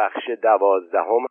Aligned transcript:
بخش 0.00 0.30
دوازدهم. 0.30 1.26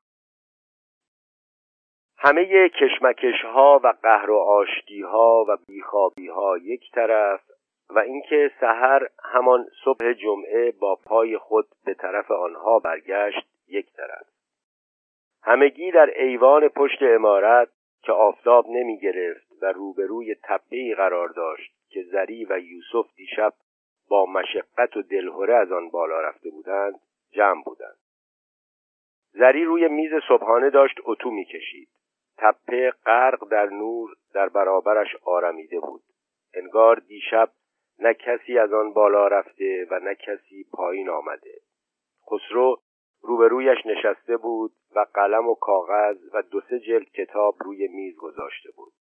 همه 2.18 2.70
کشمکش 2.70 3.46
ها 3.46 3.82
و 3.84 3.94
قهر 4.04 4.32
و 4.32 4.38
آشتی 4.38 5.02
ها 5.02 5.46
و 5.48 5.58
بیخوابی 5.68 6.28
ها 6.28 6.58
یک 6.58 6.92
طرف 6.92 7.42
و 7.90 8.00
اینکه 8.00 8.52
سحر 8.60 9.08
همان 9.24 9.66
صبح 9.84 10.14
جمعه 10.14 10.72
با 10.72 10.96
پای 10.96 11.38
خود 11.38 11.66
به 11.86 11.94
طرف 11.94 12.32
آنها 12.32 12.80
برگشت 12.80 13.48
یک 13.68 13.94
طرف. 13.94 14.28
همگی 15.44 15.92
در 15.92 16.10
ایوان 16.16 16.68
پشت 16.68 17.02
امارت 17.02 17.70
که 18.04 18.12
آفتاب 18.12 18.66
نمی 18.70 19.00
گرفت 19.00 19.48
و 19.62 19.66
روبروی 19.66 20.36
تپهای 20.44 20.96
قرار 20.96 21.30
داشت 21.30 21.72
که 21.90 22.04
زری 22.04 22.46
و 22.46 22.60
یوسف 22.60 23.14
دیشب 23.16 23.54
با 24.10 24.26
مشقت 24.26 24.98
و 24.98 25.02
دلهوره 25.02 25.56
از 25.56 25.72
آن 25.72 25.90
بالا 25.90 26.22
رفته 26.22 26.50
بودند 26.50 27.00
جمع 27.32 27.64
بودند. 27.64 28.09
زری 29.32 29.66
روی 29.66 29.88
میز 29.88 30.12
صبحانه 30.28 30.70
داشت 30.70 30.98
اتو 31.06 31.32
می‌کشید. 31.32 31.90
تپه 32.38 32.94
غرق 33.06 33.50
در 33.50 33.66
نور 33.66 34.10
در 34.34 34.50
برابرش 34.50 35.16
آرمیده 35.24 35.80
بود. 35.80 36.02
انگار 36.54 36.96
دیشب 36.96 37.50
نه 38.00 38.14
کسی 38.14 38.58
از 38.58 38.74
آن 38.74 38.94
بالا 38.94 39.28
رفته 39.28 39.88
و 39.92 40.00
نه 40.00 40.16
کسی 40.16 40.66
پایین 40.74 41.10
آمده. 41.10 41.60
خسرو 42.32 42.78
روبرویش 43.22 43.86
نشسته 43.86 44.38
بود 44.38 44.72
و 44.96 45.06
قلم 45.14 45.48
و 45.48 45.56
کاغذ 45.56 46.18
و 46.34 46.42
دو 46.42 46.62
سه 46.62 46.80
جلد 46.80 47.10
کتاب 47.10 47.56
روی 47.60 47.88
میز 47.88 48.16
گذاشته 48.16 48.70
بود. 48.76 48.94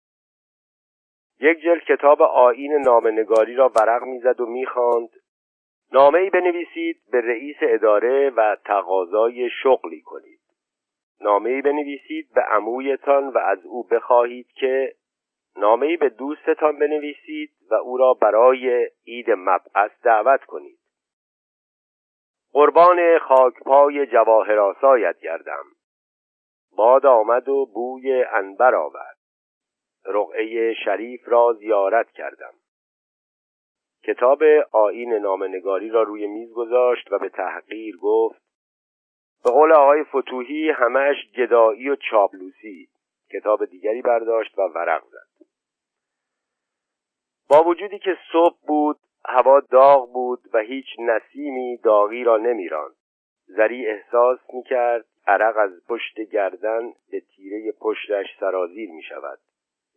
یک 1.40 1.60
جلد 1.60 1.82
کتاب 1.82 2.22
آین 2.22 2.72
نامنگاری 2.72 3.54
را 3.54 3.72
ورق 3.74 4.02
می‌زد 4.02 4.40
و 4.40 4.46
می‌خواند 4.46 5.08
نامه 5.92 6.18
ای 6.18 6.30
بنویسید 6.30 6.96
به 7.12 7.20
رئیس 7.20 7.56
اداره 7.60 8.30
و 8.30 8.56
تقاضای 8.64 9.50
شغلی 9.62 10.00
کنید. 10.00 10.40
نامه 11.20 11.50
ای 11.50 11.62
بنویسید 11.62 12.28
به 12.34 12.40
عمویتان 12.40 13.28
و 13.28 13.38
از 13.38 13.66
او 13.66 13.82
بخواهید 13.82 14.46
که 14.52 14.94
نامه 15.56 15.86
ای 15.86 15.96
به 15.96 16.08
دوستتان 16.08 16.78
بنویسید 16.78 17.50
و 17.70 17.74
او 17.74 17.96
را 17.96 18.14
برای 18.14 18.90
عید 19.06 19.30
مبعث 19.30 19.90
دعوت 20.02 20.44
کنید. 20.44 20.78
قربان 22.52 23.18
خاکپای 23.18 24.06
جواهراسایت 24.06 25.18
گردم. 25.20 25.64
باد 26.76 27.06
آمد 27.06 27.48
و 27.48 27.66
بوی 27.74 28.24
انبر 28.24 28.74
آورد. 28.74 29.16
رقعه 30.06 30.74
شریف 30.74 31.20
را 31.26 31.52
زیارت 31.52 32.10
کردم. 32.10 32.52
کتاب 34.06 34.42
آین 34.72 35.12
نامنگاری 35.12 35.88
را 35.88 36.02
روی 36.02 36.26
میز 36.26 36.52
گذاشت 36.52 37.12
و 37.12 37.18
به 37.18 37.28
تحقیر 37.28 37.96
گفت 37.96 38.42
به 39.44 39.50
قول 39.50 39.72
آقای 39.72 40.04
فتوحی 40.04 40.70
همش 40.70 41.16
گدایی 41.36 41.88
و 41.88 41.96
چابلوسی 42.10 42.88
کتاب 43.32 43.64
دیگری 43.64 44.02
برداشت 44.02 44.58
و 44.58 44.62
ورق 44.62 45.02
زد. 45.04 45.46
با 47.48 47.64
وجودی 47.64 47.98
که 47.98 48.16
صبح 48.32 48.56
بود 48.66 48.96
هوا 49.24 49.60
داغ 49.60 50.12
بود 50.12 50.40
و 50.52 50.58
هیچ 50.58 50.86
نسیمی 50.98 51.76
داغی 51.76 52.24
را 52.24 52.36
نمیراند. 52.36 52.94
زری 53.46 53.86
احساس 53.86 54.38
می‌کرد 54.52 55.04
عرق 55.26 55.56
از 55.56 55.70
پشت 55.88 56.20
گردن 56.20 56.92
به 57.10 57.20
تیره 57.20 57.72
پشتش 57.72 58.26
سرازیر 58.40 58.90
می 58.90 59.02
شود 59.02 59.38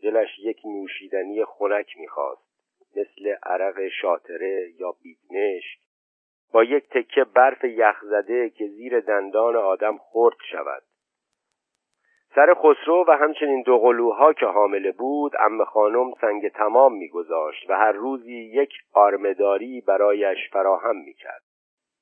دلش 0.04 0.40
یک 0.40 0.58
نوشیدنی 0.66 1.46
خنک 1.46 1.98
می‌خواست. 1.98 2.49
مثل 2.96 3.36
عرق 3.44 3.88
شاطره 4.02 4.72
یا 4.80 4.96
بیدمشک 5.04 5.80
با 6.54 6.64
یک 6.64 6.90
تکه 6.90 7.24
برف 7.24 7.64
یخزده 7.64 8.50
که 8.50 8.68
زیر 8.68 9.00
دندان 9.00 9.56
آدم 9.56 9.98
خرد 9.98 10.38
شود. 10.52 10.84
سر 12.36 12.54
خسرو 12.54 13.06
و 13.08 13.12
همچنین 13.12 13.62
دو 13.62 13.78
قلوها 13.78 14.34
که 14.34 14.46
حامله 14.46 14.92
بود 14.92 15.32
ام 15.40 15.64
خانم 15.64 16.14
سنگ 16.22 16.50
تمام 16.50 16.98
میگذاشت 16.98 17.70
و 17.70 17.74
هر 17.74 17.92
روزی 17.92 18.36
یک 18.36 18.74
آرمداری 18.94 19.82
برایش 19.82 20.50
فراهم 20.52 20.96
می‌کرد. 20.96 21.44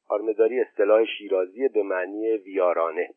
آرمداری 0.09 0.61
اصطلاح 0.61 1.05
شیرازی 1.05 1.67
به 1.67 1.83
معنی 1.83 2.37
ویارانه. 2.37 3.09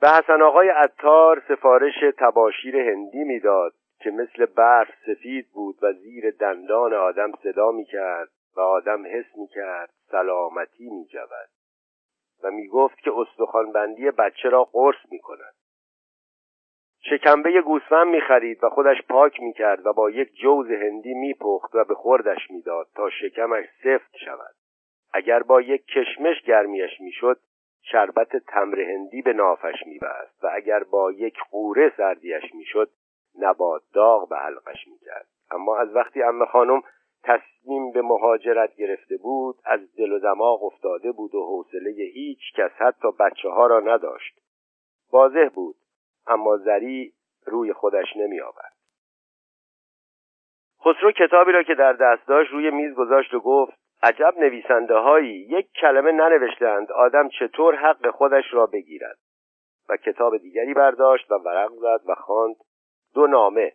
به 0.00 0.08
حسن 0.08 0.42
آقای 0.42 0.68
عطار 0.68 1.42
سفارش 1.48 1.94
تباشیر 2.18 2.76
هندی 2.76 3.24
می‌داد. 3.24 3.74
که 4.06 4.12
مثل 4.12 4.46
برف 4.46 4.88
سفید 5.06 5.48
بود 5.52 5.78
و 5.82 5.92
زیر 5.92 6.30
دندان 6.30 6.94
آدم 6.94 7.32
صدا 7.42 7.70
می‌کرد 7.70 8.28
و 8.56 8.60
آدم 8.60 9.06
حس 9.06 9.36
می‌کرد 9.36 9.90
سلامتی 10.10 10.90
میجود. 10.90 11.48
و 12.42 12.50
می‌گفت 12.50 12.98
که 12.98 13.10
استخوانبندی 13.16 14.10
بچه 14.10 14.48
را 14.48 14.64
قرص 14.64 14.96
می‌کند. 15.10 15.54
شکمبه 17.00 17.60
گوسفند 17.62 18.06
می‌خرید 18.06 18.64
و 18.64 18.68
خودش 18.68 19.02
پاک 19.08 19.40
می‌کرد 19.40 19.86
و 19.86 19.92
با 19.92 20.10
یک 20.10 20.34
جوز 20.34 20.70
هندی 20.70 21.14
میپخت 21.14 21.74
و 21.74 21.84
به 21.84 21.94
خوردش 21.94 22.50
می‌داد 22.50 22.86
تا 22.94 23.10
شکمش 23.10 23.64
سفت 23.84 24.16
شود. 24.24 24.54
اگر 25.12 25.42
با 25.42 25.60
یک 25.60 25.86
کشمش 25.86 26.42
گرمیش 26.42 27.00
می‌شد 27.00 27.40
شربت 27.82 28.36
تمر 28.36 28.80
هندی 28.80 29.22
به 29.22 29.32
نافش 29.32 29.86
میبست 29.86 30.44
و 30.44 30.50
اگر 30.52 30.82
با 30.84 31.12
یک 31.12 31.38
قوره 31.50 31.92
سردیش 31.96 32.54
می‌شد 32.54 32.90
نبات 33.38 33.82
داغ 33.92 34.28
به 34.28 34.36
حلقش 34.36 34.88
می‌کرد. 34.88 35.26
اما 35.50 35.76
از 35.78 35.94
وقتی 35.94 36.22
امه 36.22 36.46
خانم 36.46 36.82
تصمیم 37.24 37.92
به 37.92 38.02
مهاجرت 38.02 38.76
گرفته 38.76 39.16
بود 39.16 39.56
از 39.64 39.80
دل 39.96 40.12
و 40.12 40.18
دماغ 40.18 40.64
افتاده 40.64 41.12
بود 41.12 41.34
و 41.34 41.46
حوصله 41.46 41.90
هیچ 41.90 42.40
کس 42.56 42.70
حتی 42.70 43.08
بچه 43.20 43.48
ها 43.48 43.66
را 43.66 43.80
نداشت. 43.80 44.38
واضح 45.12 45.48
بود 45.54 45.76
اما 46.26 46.56
زری 46.56 47.12
روی 47.46 47.72
خودش 47.72 48.16
نمی 48.16 48.40
آورد 48.40 48.76
خسرو 50.80 51.12
کتابی 51.12 51.52
را 51.52 51.62
که 51.62 51.74
در 51.74 51.92
دست 51.92 52.28
داشت 52.28 52.52
روی 52.52 52.70
میز 52.70 52.94
گذاشت 52.94 53.34
و 53.34 53.40
گفت 53.40 53.72
عجب 54.02 54.34
نویسنده 54.38 54.94
هایی 54.94 55.46
یک 55.48 55.72
کلمه 55.80 56.12
ننوشتند 56.12 56.92
آدم 56.92 57.28
چطور 57.28 57.76
حق 57.76 58.10
خودش 58.10 58.44
را 58.52 58.66
بگیرد؟ 58.66 59.18
و 59.88 59.96
کتاب 59.96 60.36
دیگری 60.36 60.74
برداشت 60.74 61.30
و 61.30 61.34
ورق 61.34 61.72
زد 61.72 62.00
و 62.06 62.14
خواند 62.14 62.56
دو 63.16 63.26
نامه. 63.26 63.72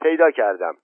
پیدا 0.00 0.30
کردم. 0.30 0.76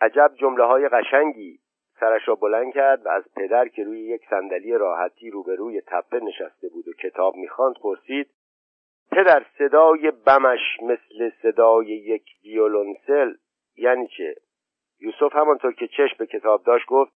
عجب 0.00 0.32
جمله 0.36 0.64
های 0.64 0.88
قشنگی 0.88 1.58
سرش 2.00 2.28
را 2.28 2.34
بلند 2.34 2.72
کرد 2.72 3.06
و 3.06 3.08
از 3.08 3.24
پدر 3.36 3.68
که 3.68 3.84
روی 3.84 4.00
یک 4.00 4.22
صندلی 4.30 4.72
راحتی 4.72 5.30
روبروی 5.30 5.80
تپه 5.80 6.20
نشسته 6.20 6.68
بود 6.68 6.88
و 6.88 6.92
کتاب 6.92 7.36
می‌خواند 7.36 7.74
پرسید 7.82 8.30
پدر 9.12 9.46
صدای 9.58 10.10
بمش 10.10 10.60
مثل 10.82 11.30
صدای 11.42 11.86
یک 11.86 12.24
ویولونسل 12.44 13.34
یعنی 13.76 14.08
چه؟ 14.08 14.34
یوسف 15.00 15.36
همانطور 15.36 15.72
که 15.72 15.86
چشم 15.86 16.16
به 16.18 16.26
کتاب 16.26 16.62
داشت 16.64 16.86
گفت 16.86 17.12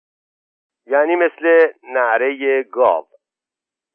یعنی 0.85 1.15
مثل 1.15 1.67
نعره 1.83 2.63
گاو. 2.63 3.07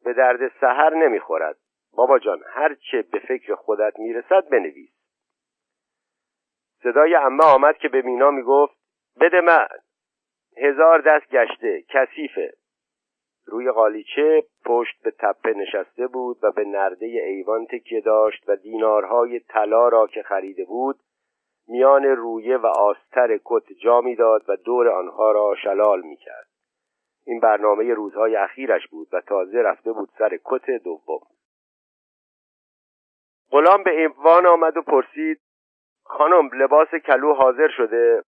به 0.05 0.13
درد 0.13 0.53
سهر 0.61 0.95
نمی‌خورد. 0.95 1.57
بابا 1.93 2.19
جان 2.19 2.43
هر 2.47 2.75
چه 2.75 3.03
به 3.03 3.19
فکر 3.19 3.55
خودت 3.55 3.99
می‌رسد 3.99 4.49
بنویس. 4.49 4.96
صدای 6.87 7.15
امه 7.15 7.45
آمد 7.45 7.77
که 7.77 7.89
به 7.89 8.03
مینا 8.03 8.31
می‌گفت 8.31 8.77
بده 9.21 9.41
من. 9.41 9.67
هزار 10.57 11.01
دست 11.01 11.31
گشته 11.31 11.83
کثیفه. 11.89 12.53
روی 13.47 13.71
قالیچه 13.71 14.45
پشت 14.65 15.03
به 15.03 15.11
تپه 15.11 15.53
نشسته 15.53 16.07
بود 16.07 16.39
و 16.43 16.53
به 16.53 16.65
نرده 16.65 17.07
ایوان 17.07 17.67
تکیه 17.67 18.01
داشت 18.01 18.49
و 18.49 18.57
دینارهای 18.57 19.41
طلا 19.41 19.89
را 19.89 20.07
که 20.07 20.23
خریده 20.23 20.65
بود 20.65 20.97
میان 21.69 22.05
رویه 22.05 22.57
و 22.57 22.67
آستر 22.67 23.39
کت 23.45 23.73
جا 23.83 24.01
می‌داد 24.01 24.43
و 24.49 24.57
دور 24.57 24.89
آنها 24.89 25.33
را 25.33 25.55
شلال 25.63 26.01
می‌کرد. 26.01 26.49
این 27.27 27.41
برنامه 27.41 27.95
روزهای 27.95 28.37
اخیرش 28.37 28.89
بود 28.89 29.09
و 29.13 29.21
تازه 29.21 29.59
رفته 29.59 29.93
بود 29.93 30.09
سر 30.19 30.39
کت 30.45 30.71
دوم. 30.71 31.21
غلام 33.51 33.83
به 33.83 33.91
ایوان 33.91 34.47
آمد 34.47 34.77
و 34.77 34.83
پرسید 34.83 35.46
خانم 36.09 36.51
لباس 36.53 36.89
کلو 37.07 37.35
حاضر 37.35 37.69
شده؟ 37.77 38.23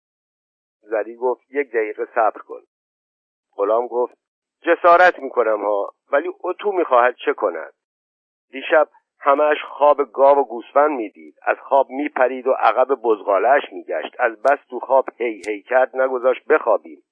زری 0.80 1.16
گفت 1.16 1.42
یک 1.50 1.68
دقیقه 1.68 2.08
صبر 2.14 2.40
کن. 2.40 2.60
غلام 3.56 3.86
گفت 3.86 4.18
جسارت 4.62 5.18
می‌کنم 5.18 5.64
ها 5.64 5.92
ولی 6.12 6.28
اتو 6.40 6.72
می‌خواهد 6.72 7.16
چه 7.24 7.32
کند؟ 7.32 7.72
دیشب 8.50 8.88
همش 9.20 9.56
خواب 9.68 10.12
گاو 10.12 10.38
و 10.38 10.44
گوسفند 10.44 10.90
می‌دید. 10.90 11.34
از 11.42 11.56
خواب 11.58 11.90
میپرید 11.90 12.46
و 12.46 12.52
عقب 12.52 12.94
بزغالش 12.94 13.62
میگشت. 13.72 14.16
از 14.18 14.42
بس 14.42 14.58
تو 14.70 14.80
خواب 14.80 15.04
هی 15.16 15.42
هی 15.46 15.62
کرد 15.62 15.96
نگذاشت 15.96 16.44
بخوابیم. 16.44 17.02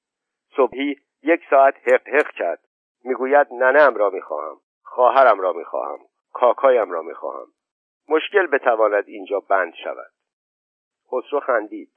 صبحی 0.56 0.96
یک 1.22 1.40
ساعت 1.50 1.74
حق 1.88 2.08
حق 2.08 2.30
کرد. 2.30 2.60
می‌گوید 3.04 3.46
ننم 3.52 3.94
را 3.94 4.10
می‌خواهم 4.10 4.56
خواهرم 4.82 5.40
را 5.40 5.52
می‌خواهم 5.52 5.98
کاکایم 6.32 6.90
را 6.90 7.02
می‌خواهم. 7.02 7.46
مشکل 8.08 8.46
بتواند 8.46 9.04
اینجا 9.06 9.40
بند 9.40 9.74
شود. 9.84 10.13
خسرو 11.14 11.40
خندید. 11.40 11.90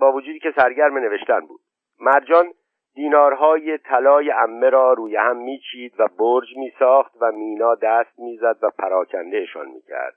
با 0.00 0.12
وجودی 0.12 0.38
که 0.38 0.52
سرگرم 0.56 0.98
نوشتن 0.98 1.40
بود. 1.40 1.60
مرجان 2.00 2.52
دینارهای 2.94 3.78
طلای 3.78 4.30
امه 4.30 4.70
را 4.70 4.92
روی 4.92 5.16
هم 5.16 5.36
میچید 5.36 5.94
و 5.98 6.08
برج 6.18 6.56
میساخت 6.56 7.12
و 7.20 7.32
مینا 7.32 7.74
دست 7.74 8.18
می‌زد 8.18 8.58
و 8.62 8.70
پراکندهشان 8.70 9.68
می‌کرد. 9.68 10.14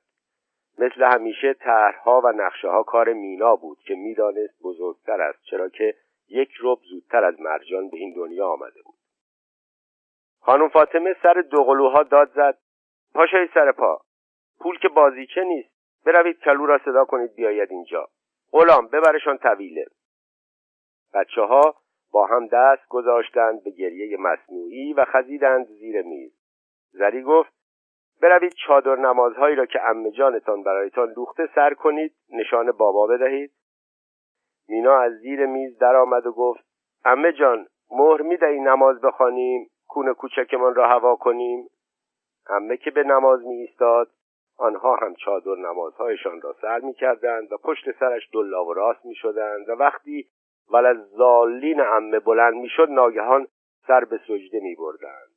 مثل 0.79 1.03
همیشه 1.03 1.53
طرحها 1.53 2.21
و 2.21 2.27
نقشه 2.27 2.67
ها 2.67 2.83
کار 2.83 3.13
مینا 3.13 3.55
بود 3.55 3.77
که 3.79 3.95
می‌دانست 3.95 4.63
بزرگتر 4.63 5.21
است 5.21 5.43
چرا 5.43 5.69
که 5.69 5.95
یک 6.29 6.49
رب 6.63 6.79
زودتر 6.89 7.23
از 7.23 7.41
مرجان 7.41 7.89
به 7.89 7.97
این 7.97 8.13
دنیا 8.15 8.47
آمده 8.47 8.81
بود. 8.85 8.95
خانم 10.39 10.69
فاطمه 10.69 11.15
سر 11.23 11.33
دوقلوها 11.33 12.03
داد 12.03 12.31
زد. 12.35 12.57
پاشای 13.13 13.47
سر 13.53 13.71
پا 13.71 14.01
پول 14.59 14.79
که 14.79 14.87
بازیچه 14.87 15.43
نیست. 15.43 15.69
بروید 16.05 16.39
کلو 16.39 16.65
را 16.65 16.79
صدا 16.85 17.05
کنید 17.05 17.35
بیاید 17.35 17.71
اینجا. 17.71 18.07
غلام 18.51 18.87
ببرشان 18.87 19.37
طویله. 19.37 19.85
بچه 21.13 21.41
ها 21.41 21.75
با 22.11 22.25
هم 22.25 22.47
دست 22.47 22.87
گذاشتند 22.89 23.63
به 23.63 23.71
گریه 23.71 24.17
مصنوعی 24.17 24.93
و 24.93 25.05
خزیدند 25.05 25.67
زیر 25.67 26.01
میز. 26.01 26.31
زری 26.91 27.21
گفت 27.21 27.53
بروید 28.21 28.53
چادر 28.67 28.95
نمازهایی 28.95 29.55
را 29.55 29.65
که 29.65 29.89
امه 29.89 30.11
جانتان 30.11 30.63
برایتان 30.63 31.13
لوخته 31.17 31.49
سر 31.55 31.73
کنید 31.73 32.15
نشان 32.29 32.71
بابا 32.71 33.07
بدهید. 33.07 33.51
مینا 34.67 34.99
از 34.99 35.13
زیر 35.13 35.45
میز 35.45 35.77
درآمد 35.77 36.25
و 36.25 36.31
گفت 36.31 36.63
امه 37.05 37.33
جان 37.33 37.67
مهر 37.91 38.21
می‌دهی 38.21 38.59
نماز 38.59 39.01
بخوانیم 39.01 39.69
کون 39.87 40.13
کوچکمان 40.13 40.75
را 40.75 40.87
هوا 40.87 41.15
کنیم؟ 41.15 41.69
امه 42.49 42.77
که 42.77 42.91
به 42.91 43.03
نماز 43.03 43.45
می 43.45 43.55
ایستاد 43.55 44.09
آنها 44.57 44.95
هم 44.95 45.15
چادر 45.15 45.55
نمازهایشان 45.55 46.41
را 46.41 46.55
سر 46.61 46.79
می 46.79 46.93
کردند 46.93 47.51
و 47.51 47.57
پشت 47.57 47.99
سرش 47.99 48.29
دلا 48.33 48.65
و 48.65 48.73
راست 48.73 49.05
می 49.05 49.15
شدند 49.15 49.69
و 49.69 49.71
وقتی 49.71 50.27
زالین 51.17 51.81
امه 51.81 52.19
بلند 52.19 52.53
می 52.53 52.69
شد 52.69 52.87
ناگهان 52.89 53.47
سر 53.87 54.05
به 54.05 54.19
سجده 54.27 54.59
می 54.59 54.75
بردند. 54.75 55.31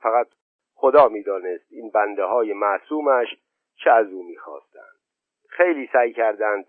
فقط 0.00 0.26
خدا 0.74 1.08
می‌دانست 1.08 1.66
این 1.70 1.90
بنده 1.90 2.24
های 2.24 2.52
معصومش 2.52 3.36
چه 3.76 3.90
از 3.90 4.12
او 4.12 4.22
می‌خواستند 4.22 4.96
خیلی 5.48 5.88
سعی 5.92 6.12
کردند 6.12 6.64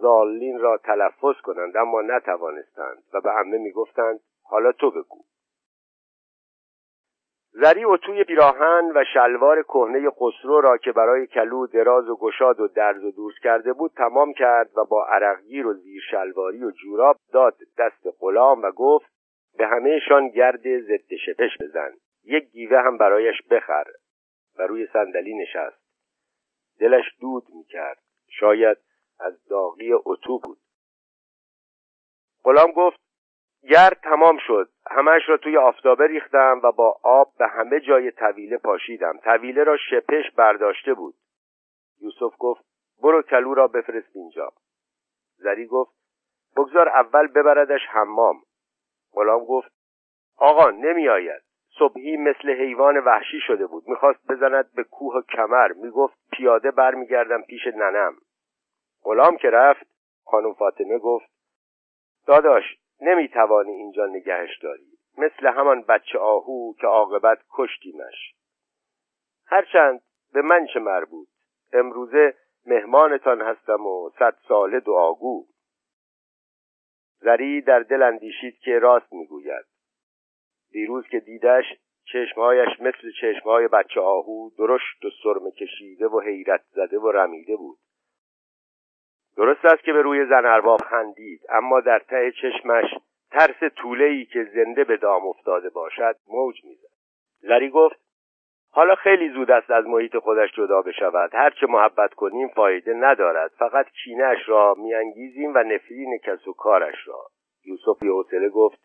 زالین 0.00 0.58
را 0.58 0.76
تلفظ 0.76 1.40
کنند 1.42 1.76
اما 1.76 2.02
نتوانستند 2.02 3.02
و 3.12 3.20
به 3.20 3.30
عمه 3.30 3.58
می‌گفتند 3.58 4.20
حالا 4.42 4.72
تو 4.72 4.90
بگو 4.90 5.24
زری 7.52 7.84
و 7.84 7.96
توی 7.96 8.24
پیراهن 8.24 8.92
و 8.94 9.04
شلوار 9.14 9.62
کهنه 9.62 10.10
خسرو 10.10 10.60
را 10.60 10.76
که 10.76 10.92
برای 10.92 11.26
کلو 11.26 11.66
دراز 11.66 12.08
و 12.08 12.16
گشاد 12.16 12.60
و 12.60 12.68
درز 12.68 13.04
و 13.04 13.10
دوست 13.10 13.38
کرده 13.42 13.72
بود 13.72 13.92
تمام 13.96 14.32
کرد 14.32 14.70
و 14.78 14.84
با 14.84 15.06
عرقگیر 15.06 15.66
و 15.66 15.74
زیر 15.74 16.02
شلواری 16.10 16.64
و 16.64 16.70
جوراب 16.70 17.16
داد 17.32 17.56
دست 17.78 18.06
غلام 18.20 18.62
و 18.62 18.70
گفت 18.70 19.10
به 19.58 19.66
همهشان 19.66 20.28
گرد 20.28 20.80
ضد 20.80 21.14
شپش 21.26 21.50
بزن. 21.60 21.92
یک 22.24 22.44
گیوه 22.50 22.78
هم 22.78 22.98
برایش 22.98 23.42
بخر. 23.50 23.84
و 24.58 24.62
روی 24.62 24.86
صندلی 24.92 25.34
نشست. 25.34 25.82
دلش 26.80 27.04
دود 27.20 27.44
می‌کرد. 27.54 27.98
شاید 28.28 28.76
از 29.20 29.48
داغی 29.48 29.92
اتو 29.92 30.38
بود. 30.38 30.58
غلام 32.44 32.72
گفت 32.72 33.09
گرد 33.68 34.00
تمام 34.02 34.38
شد. 34.46 34.68
همش 34.90 35.22
را 35.28 35.36
توی 35.36 35.56
آفتابه 35.56 36.06
ریختم 36.06 36.60
و 36.64 36.72
با 36.72 37.00
آب 37.02 37.32
به 37.38 37.48
همه 37.48 37.80
جای 37.80 38.10
طویله 38.10 38.56
پاشیدم. 38.56 39.18
طویله 39.24 39.64
را 39.64 39.76
شپش 39.76 40.30
برداشته 40.36 40.94
بود. 40.94 41.14
یوسف 42.00 42.34
گفت 42.38 42.64
برو 43.02 43.22
کلو 43.22 43.54
را 43.54 43.68
بفرست 43.68 44.16
اینجا. 44.16 44.52
زری 45.36 45.66
گفت 45.66 45.92
بگذار 46.56 46.88
اول 46.88 47.26
ببردش 47.26 47.80
حمام. 47.88 48.42
غلام 49.12 49.44
گفت 49.44 49.72
آقا 50.36 50.70
نمی 50.70 51.08
آید. 51.08 51.42
صبحی 51.78 52.16
مثل 52.16 52.50
حیوان 52.50 52.98
وحشی 52.98 53.40
شده 53.46 53.66
بود. 53.66 53.88
می‌خواست 53.88 54.26
بزند 54.28 54.72
به 54.74 54.84
کوه 54.84 55.16
و 55.16 55.22
کمر. 55.22 55.72
می‌گفت 55.72 56.18
پیاده 56.32 56.70
برمیگردم 56.70 57.42
پیش 57.42 57.66
ننم. 57.66 58.16
غلام 59.02 59.36
که 59.36 59.50
رفت 59.50 59.86
خانم 60.24 60.54
فاطمه 60.54 60.98
گفت 60.98 61.30
داداش 62.26 62.79
نمی‌توانی 63.02 63.72
اینجا 63.72 64.06
نگهش 64.06 64.58
داری. 64.62 64.86
مثل 65.18 65.46
همان 65.46 65.82
بچه 65.82 66.18
آهو 66.18 66.74
که 66.74 66.86
عاقبت 66.86 67.38
کشتیمش. 67.52 68.34
هرچند 69.46 70.00
به 70.32 70.42
من 70.42 70.66
چه 70.74 70.80
مربوط 70.80 71.28
امروزه 71.72 72.34
مهمانتان 72.66 73.40
هستم 73.40 73.86
و 73.86 74.10
صد 74.18 74.36
ساله 74.48 74.80
دعاگو. 74.80 75.46
زری 77.20 77.60
در 77.60 77.80
دل 77.80 78.02
اندیشید 78.02 78.58
که 78.58 78.78
راست 78.78 79.12
می‌گوید. 79.12 79.64
دیروز 80.70 81.04
که 81.06 81.20
دیدش 81.20 81.64
چشمهایش 82.04 82.80
مثل 82.80 83.10
چشمهای 83.20 83.68
بچه 83.68 84.00
آهو 84.00 84.50
درشت 84.58 85.04
و 85.04 85.10
سرمه 85.22 85.50
کشیده 85.50 86.06
و 86.06 86.20
حیرت 86.20 86.64
زده 86.70 86.98
و 86.98 87.12
رمیده 87.12 87.56
بود. 87.56 87.78
درست 89.36 89.64
است 89.64 89.82
که 89.82 89.92
به 89.92 90.02
روی 90.02 90.26
زن 90.26 90.46
ارباب 90.46 90.80
خندید 90.80 91.40
اما 91.48 91.80
در 91.80 91.98
ته 91.98 92.32
چشمش 92.32 92.94
ترس 93.30 93.72
طوله 93.76 94.04
ای 94.04 94.24
که 94.24 94.44
زنده 94.44 94.84
به 94.84 94.96
دام 94.96 95.26
افتاده 95.26 95.68
باشد 95.68 96.16
موج 96.28 96.64
می‌زد. 96.64 96.88
لری 97.42 97.70
گفت 97.70 98.00
حالا 98.72 98.94
خیلی 98.94 99.30
زود 99.30 99.50
است 99.50 99.70
از 99.70 99.86
محیط 99.86 100.16
خودش 100.16 100.52
جدا 100.56 100.82
بشود. 100.82 101.34
هرچه 101.34 101.66
محبت 101.66 102.14
کنیم 102.14 102.48
فایده 102.48 102.94
ندارد. 102.94 103.50
فقط 103.58 103.86
کینهاش 104.04 104.48
را 104.48 104.74
میانگیزیم 104.78 105.54
و 105.54 105.58
نفرین 105.58 106.18
کس 106.24 106.46
و 106.48 106.52
کارش 106.52 107.08
را. 107.08 107.26
یوسف 107.64 108.02
حوصله 108.02 108.48
گفت 108.48 108.80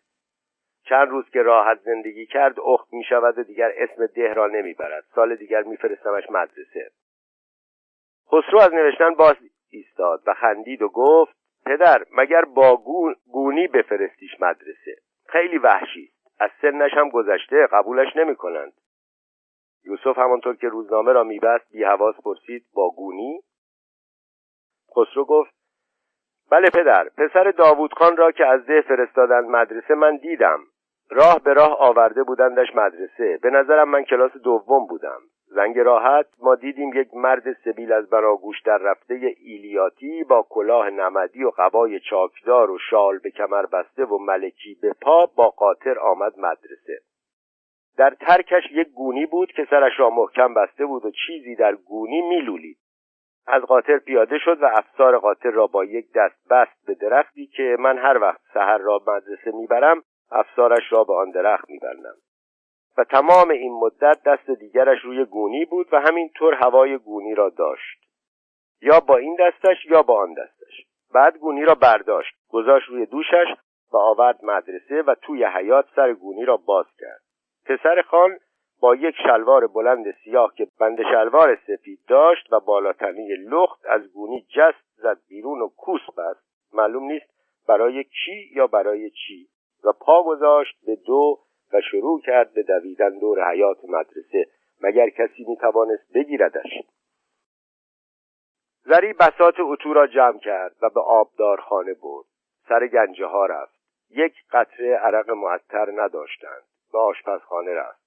چند 0.84 1.08
روز 1.08 1.30
که 1.30 1.42
راحت 1.42 1.80
زندگی 1.80 2.26
کرد 2.26 2.60
اخت 2.60 2.92
می 2.92 3.04
شود 3.04 3.38
و 3.38 3.42
دیگر 3.42 3.72
اسم 3.76 4.06
ده 4.06 4.32
را 4.32 4.46
نمی 4.46 4.74
برد. 4.74 5.04
سال 5.14 5.36
دیگر 5.36 5.62
میفرستمش 5.62 6.30
مدرسه. 6.30 6.90
خسرو 8.28 8.60
از 8.60 8.74
نوشتن 8.74 9.14
باز 9.14 9.34
ایستاد 9.76 10.22
و 10.26 10.34
خندید 10.34 10.82
و 10.82 10.88
گفت 10.88 11.36
پدر 11.66 12.04
مگر 12.12 12.44
با 12.44 12.82
گونی 13.32 13.66
بفرستیش 13.66 14.40
مدرسه؟ 14.40 14.96
خیلی 15.26 15.58
وحشی. 15.58 16.12
از 16.38 16.50
سنش 16.62 16.92
هم 16.94 17.08
گذشته 17.10 17.66
قبولش 17.66 18.16
نمی 18.16 18.36
کنند 18.36 18.72
یوسف 19.84 20.18
همانطور 20.18 20.56
که 20.56 20.68
روزنامه 20.68 21.12
را 21.12 21.24
میبست 21.24 21.72
بی 21.72 21.84
حواس 21.84 22.14
پرسید 22.24 22.66
با 22.74 22.90
گونی؟ 22.90 23.40
خسرو 24.96 25.24
گفت 25.24 25.56
بله 26.50 26.70
پدر 26.70 27.08
پسر 27.08 27.50
داوود 27.50 27.92
خان 27.94 28.16
را 28.16 28.32
که 28.32 28.46
از 28.46 28.66
ده 28.66 28.80
فرستادند 28.80 29.44
مدرسه 29.44 29.94
من 29.94 30.16
دیدم. 30.16 30.60
راه 31.10 31.40
به 31.44 31.52
راه 31.52 31.80
آورده 31.80 32.22
بودندش 32.22 32.74
مدرسه. 32.74 33.38
به 33.42 33.50
نظرم 33.50 33.88
من 33.88 34.04
کلاس 34.04 34.32
دوم 34.32 34.86
بودم. 34.86 35.20
زنگ 35.56 35.78
راحت. 35.78 36.26
ما 36.42 36.54
دیدیم 36.54 36.92
یک 36.94 37.14
مرد 37.14 37.52
سبیل 37.64 37.92
از 37.92 38.10
براگوش 38.10 38.62
در 38.62 38.78
رفته 38.78 39.14
ایلیاتی 39.40 40.24
با 40.24 40.46
کلاه 40.50 40.90
نمدی 40.90 41.44
و 41.44 41.50
قبای 41.58 42.00
چاکدار 42.00 42.70
و 42.70 42.78
شال 42.78 43.18
به 43.18 43.30
کمر 43.30 43.66
بسته 43.66 44.04
و 44.04 44.18
ملکی 44.18 44.78
به 44.82 44.92
پا 45.02 45.26
با 45.26 45.48
قاطر 45.48 45.98
آمد 45.98 46.38
مدرسه. 46.38 46.98
در 47.98 48.10
ترکش 48.10 48.62
یک 48.72 48.88
گونی 48.88 49.26
بود 49.26 49.52
که 49.52 49.66
سرش 49.70 49.92
را 50.00 50.10
محکم 50.10 50.54
بسته 50.54 50.86
بود 50.86 51.04
و 51.04 51.10
چیزی 51.26 51.54
در 51.54 51.74
گونی 51.74 52.22
میلولید. 52.22 52.78
از 53.46 53.62
قاطر 53.62 53.98
پیاده 53.98 54.38
شد 54.38 54.62
و 54.62 54.64
افسار 54.64 55.18
قاطر 55.18 55.50
را 55.50 55.66
با 55.66 55.84
یک 55.84 56.12
دست 56.14 56.48
بست 56.50 56.86
به 56.86 56.94
درختی 56.94 57.46
که 57.46 57.76
من 57.80 57.98
هر 57.98 58.18
وقت 58.18 58.40
سحر 58.54 58.78
را 58.78 59.00
مدرسه 59.06 59.50
می‌برم 59.54 60.02
افسارش 60.30 60.92
را 60.92 61.04
به 61.04 61.14
آن 61.14 61.30
درخت 61.30 61.70
میبندم. 61.70 62.14
و 62.98 63.04
تمام 63.04 63.50
این 63.50 63.72
مدت 63.72 64.22
دست 64.26 64.50
دیگرش 64.50 64.98
روی 65.04 65.24
گونی 65.24 65.64
بود 65.64 65.88
و 65.92 66.00
همینطور 66.00 66.54
هوای 66.54 66.98
گونی 66.98 67.34
را 67.34 67.48
داشت. 67.48 68.06
یا 68.82 69.00
با 69.00 69.16
این 69.16 69.36
دستش 69.40 69.84
یا 69.90 70.02
با 70.02 70.22
آن 70.22 70.34
دستش. 70.34 70.86
بعد 71.14 71.36
گونی 71.36 71.64
را 71.64 71.74
برداشت 71.74 72.34
گذاشت 72.48 72.88
روی 72.88 73.06
دوشش 73.06 73.46
و 73.92 73.96
آورد 73.96 74.44
مدرسه 74.44 75.02
و 75.02 75.14
توی 75.22 75.44
حیات 75.44 75.86
سر 75.96 76.12
گونی 76.12 76.44
را 76.44 76.56
باز 76.56 76.86
کرد. 76.98 77.20
پسر 77.64 78.02
خان 78.02 78.38
با 78.80 78.94
یک 78.94 79.14
شلوار 79.26 79.66
بلند 79.66 80.14
سیاه 80.24 80.54
که 80.56 80.66
بند 80.80 81.02
شلوار 81.02 81.58
سفید 81.66 82.00
داشت 82.08 82.52
و 82.52 82.60
بالاتنی 82.60 83.28
لخت 83.28 83.86
از 83.86 84.12
گونی 84.12 84.46
جست 84.56 84.84
زد 84.96 85.18
بیرون 85.28 85.60
و 85.60 85.68
کوس 85.68 86.00
بست. 86.18 86.46
معلوم 86.72 87.02
نیست 87.02 87.26
برای 87.68 88.04
کی 88.04 88.50
یا 88.54 88.66
برای 88.66 89.10
چی. 89.10 89.48
و 89.84 89.92
پا 89.92 90.22
گذاشت 90.22 90.76
به 90.86 90.96
دو 91.06 91.38
و 91.72 91.80
شروع 91.80 92.20
کرد 92.20 92.52
به 92.52 92.62
دویدن 92.62 93.18
دور 93.18 93.50
حیات 93.50 93.84
مدرسه 93.84 94.46
مگر 94.80 95.10
کسی 95.10 95.44
می‌توانست 95.48 96.12
بگیردش. 96.14 96.70
زری 98.84 99.12
بسات 99.12 99.54
اتو 99.60 99.92
را 99.92 100.06
جمع 100.06 100.38
کرد 100.38 100.76
و 100.82 100.90
به 100.90 101.00
آبدارخانه 101.00 101.94
برد. 101.94 102.26
سر 102.68 102.86
گنجه 102.86 103.26
ها 103.26 103.46
رفت. 103.46 103.76
یک 104.10 104.34
قطره 104.50 104.94
عرق 104.94 105.30
معطر 105.30 106.02
نداشتند. 106.02 106.62
به 106.92 106.98
آشپزخانه 106.98 107.74
رفت. 107.74 108.06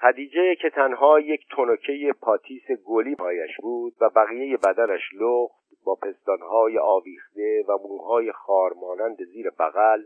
خدیجه 0.00 0.54
که 0.54 0.70
تنها 0.70 1.20
یک 1.20 1.40
تنکه 1.56 2.14
پاتیس 2.20 2.70
گلی 2.86 3.14
پایش 3.14 3.56
بود 3.60 3.94
و 4.00 4.08
بقیه 4.08 4.56
بدنش 4.56 5.10
لخت 5.14 5.84
با 5.84 5.94
پستانهای 5.94 6.78
آویخته 6.78 7.64
و 7.68 7.78
موهای 7.88 8.32
خارمانند 8.32 9.24
زیر 9.24 9.50
بغل 9.50 10.02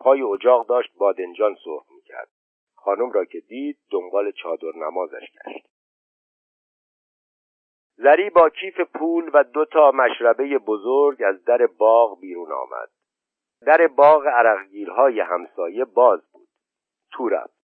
پای 0.00 0.22
اجاق 0.22 0.66
داشت 0.66 0.98
بادنجان 0.98 1.56
سرخ 1.64 1.91
خانم 2.84 3.10
را 3.12 3.24
که 3.24 3.40
دید 3.40 3.78
دنبال 3.90 4.32
چادر 4.32 4.76
نمازش 4.76 5.20
گشت. 5.20 5.66
زری 7.96 8.30
با 8.30 8.48
کیف 8.48 8.80
پول 8.80 9.30
و 9.34 9.44
دو 9.44 9.64
تا 9.64 9.90
مشربه 9.90 10.58
بزرگ 10.58 11.22
از 11.22 11.44
در 11.44 11.66
باغ 11.66 12.20
بیرون 12.20 12.52
آمد. 12.52 12.90
در 13.66 13.86
باغ 13.86 14.26
عرقگیرهای 14.26 15.20
همسایه 15.20 15.84
باز 15.84 16.20
بود. 16.32 16.48
تو 17.12 17.28
رفت. 17.28 17.62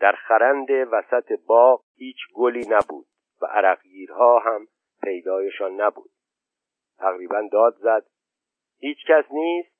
در 0.00 0.12
خرند 0.12 0.70
وسط 0.70 1.32
باغ 1.46 1.84
هیچ 1.96 2.16
گلی 2.34 2.66
نبود 2.68 3.06
و 3.42 3.46
عرقگیرها 3.46 4.38
هم 4.38 4.66
پیدایشان 5.02 5.80
نبود. 5.80 6.10
تقریبا 6.98 7.48
داد 7.52 7.76
زد. 7.76 8.06
هیچ 8.78 8.98
کس 9.08 9.24
نیست؟ 9.30 9.76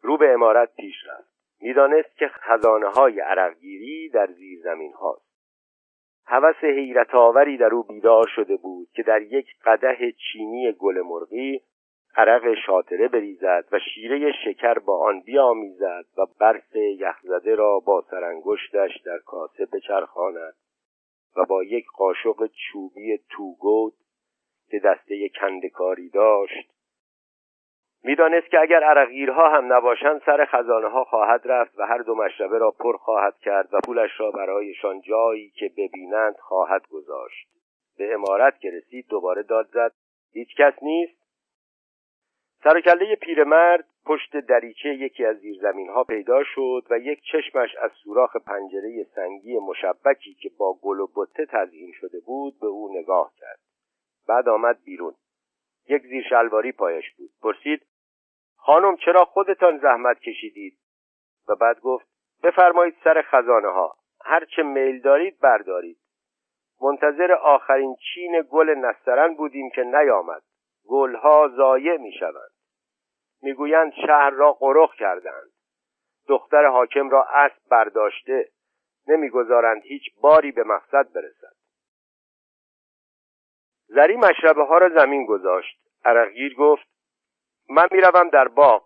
رو 0.00 0.16
به 0.16 0.32
امارت 0.34 0.74
پیش 0.74 0.94
رفت. 1.06 1.39
می‌دانست 1.60 2.16
که 2.16 2.28
خزانه 2.28 2.88
های 2.88 3.20
عرقگیری 3.20 4.08
در 4.08 4.26
زیر 4.26 4.60
زمین 4.62 4.92
هاست. 4.92 5.30
هوس 6.26 6.56
حیرت 6.56 7.14
آوری 7.14 7.56
در 7.56 7.74
او 7.74 7.82
بیدار 7.82 8.26
شده 8.36 8.56
بود 8.56 8.88
که 8.92 9.02
در 9.02 9.22
یک 9.22 9.46
قده 9.64 10.12
چینی 10.12 10.72
گل 10.72 11.00
مرغی 11.00 11.60
عرق 12.16 12.54
شاطره 12.66 13.08
بریزد 13.08 13.64
و 13.72 13.78
شیره 13.78 14.32
شکر 14.44 14.78
با 14.78 14.98
آن 15.06 15.20
بیامیزد 15.20 16.04
و 16.18 16.26
برف 16.40 16.76
یخزده 16.76 17.54
را 17.54 17.78
با 17.78 18.04
سرانگشتش 18.10 19.00
در 19.04 19.18
کاسه 19.18 19.66
بچرخاند 19.66 20.54
و 21.36 21.44
با 21.44 21.64
یک 21.64 21.86
قاشق 21.96 22.50
چوبی 22.72 23.18
توگود 23.28 23.94
که 24.70 24.78
دسته 24.78 25.28
کندکاری 25.28 26.08
داشت 26.08 26.70
می‌دانست 28.04 28.50
که 28.50 28.60
اگر 28.60 28.84
عرقگیرها 28.84 29.48
هم 29.48 29.72
نباشند 29.72 30.22
سر 30.26 30.44
خزانه 30.44 30.88
ها 30.88 31.04
خواهد 31.04 31.42
رفت 31.44 31.78
و 31.78 31.86
هر 31.86 31.98
دو 31.98 32.14
مشربه 32.14 32.58
را 32.58 32.70
پر 32.70 32.96
خواهد 32.96 33.38
کرد 33.38 33.68
و 33.74 33.80
پولش 33.86 34.10
را 34.20 34.30
برایشان 34.30 35.00
جایی 35.00 35.50
که 35.50 35.70
ببینند 35.76 36.36
خواهد 36.36 36.86
گذاشت. 36.86 37.48
به 37.98 38.14
امارت 38.14 38.60
که 38.60 38.70
رسید 38.70 39.06
دوباره 39.08 39.42
داد 39.42 39.66
زد. 39.66 39.92
هیچ 40.32 40.56
کس 40.56 40.72
نیست. 40.82 41.20
سر 42.64 42.80
کله 42.80 43.16
پیرمرد 43.16 43.84
پشت 44.06 44.36
دریچه 44.36 44.88
یکی 44.88 45.24
از 45.24 45.36
زیرزمین 45.36 45.88
ها 45.88 46.04
پیدا 46.04 46.44
شد 46.44 46.86
و 46.90 46.98
یک 46.98 47.20
چشمش 47.32 47.76
از 47.76 47.90
سوراخ 47.92 48.36
پنجره 48.36 49.06
سنگی 49.14 49.58
مشبکی 49.58 50.34
که 50.34 50.50
با 50.58 50.78
گل 50.82 51.00
و 51.00 51.06
بته 51.06 51.46
تزیین 51.46 51.92
شده 52.00 52.20
بود 52.26 52.60
به 52.60 52.66
او 52.66 52.98
نگاه 52.98 53.32
کرد. 53.36 53.58
بعد 54.28 54.48
آمد 54.48 54.78
بیرون. 54.84 55.14
یک 55.88 56.02
زیر 56.02 56.24
شلواری 56.28 56.72
پایش 56.72 57.04
بود. 57.18 57.30
پرسید 57.42 57.82
خانم 58.62 58.96
چرا 58.96 59.24
خودتان 59.24 59.78
زحمت 59.78 60.20
کشیدید؟ 60.20 60.78
و 61.48 61.54
بعد 61.54 61.80
گفت 61.80 62.06
بفرمایید 62.42 62.94
سر 63.04 63.22
خزانه 63.22 63.68
ها 63.68 63.96
هر 64.24 64.44
چه 64.44 64.62
میل 64.62 65.00
دارید 65.00 65.40
بردارید. 65.40 65.98
منتظر 66.82 67.32
آخرین 67.32 67.96
چین 68.14 68.44
گل 68.50 68.74
نسترن 68.74 69.34
بودیم 69.34 69.70
که 69.70 69.82
نیامد. 69.82 70.42
گلها 70.88 71.48
ضایع 71.56 71.96
می‌شوند. 71.96 72.50
می‌گویند 73.42 73.92
شهر 74.06 74.30
را 74.30 74.52
قرخ 74.52 74.94
کردند. 74.94 75.50
دختر 76.28 76.66
حاکم 76.66 77.10
را 77.10 77.24
اسب 77.24 77.60
برداشته. 77.70 78.48
نمی‌گذارند 79.08 79.82
هیچ 79.82 80.02
باری 80.20 80.52
به 80.52 80.64
مقصد 80.64 81.12
برسد. 81.12 81.56
زری 83.86 84.16
مشربه 84.16 84.64
ها 84.64 84.78
را 84.78 84.88
زمین 84.88 85.26
گذاشت. 85.26 85.80
عرقگیر 86.04 86.54
گفت 86.54 86.86
من 87.70 87.88
می‌روم 87.90 88.28
در 88.28 88.48
باغ. 88.48 88.82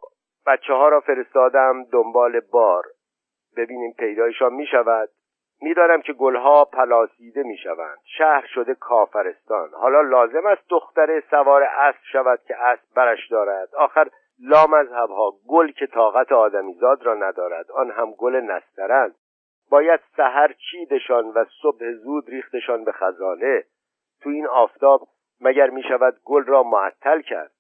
بچه 0.47 0.73
ها 0.73 0.89
را 0.89 1.01
فرستادم 1.01 1.85
دنبال 1.85 2.41
بار. 2.41 2.85
ببینیم 3.57 3.93
پیدایشان 3.99 4.53
می 4.53 4.67
شود 4.67 5.09
می‌دانم 5.63 6.03
که 6.03 6.13
گلها 6.13 6.65
پلاسیده 6.65 7.43
می 7.43 7.57
شوند 7.57 7.99
شهر 8.19 8.47
شده 8.47 8.75
کافرستان. 8.75 9.71
حالا 9.73 10.01
لازم 10.01 10.47
است 10.47 10.69
دختر 10.69 11.23
سوار 11.31 11.63
اسب 11.63 11.99
شود 12.13 12.41
که 12.49 12.57
اسب 12.57 12.83
برش 12.97 13.29
دارد. 13.31 13.75
آخر 13.75 14.11
لامذهبها 14.41 15.33
گل 15.49 15.71
که 15.71 15.87
طاقت 15.87 16.33
آدمیزاد 16.33 17.03
را 17.03 17.15
ندارد. 17.15 17.71
آن 17.71 17.91
هم 17.91 18.11
گل 18.11 18.37
نسترند 18.37 19.15
باید 19.71 20.01
سحر 20.17 20.55
چیدشان 20.71 21.25
و 21.25 21.45
صبح 21.63 21.93
زود 21.93 22.29
ریختشان 22.29 22.85
به 22.85 22.93
خزانه. 22.93 23.65
تو 24.23 24.31
این 24.31 24.47
آفتاب 24.47 25.09
مگر 25.41 25.71
می 25.71 25.83
شود 25.83 26.17
گل 26.25 26.45
را 26.45 26.63
معطل 26.63 27.21
کرد؟ 27.21 27.51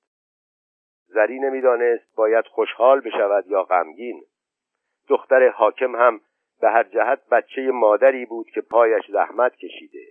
زری 1.06 1.38
نمی‌دانست 1.38 2.16
باید 2.16 2.46
خوشحال 2.46 3.00
بشود 3.00 3.46
یا 3.46 3.62
غمگین. 3.62 4.24
دختر 5.08 5.48
حاکم 5.48 5.96
هم 5.96 6.20
به 6.60 6.70
هر 6.70 6.82
جهت 6.82 7.28
بچه 7.28 7.70
مادری 7.70 8.26
بود 8.26 8.50
که 8.50 8.60
پایش 8.60 9.10
زحمت 9.10 9.56
کشیده. 9.56 10.06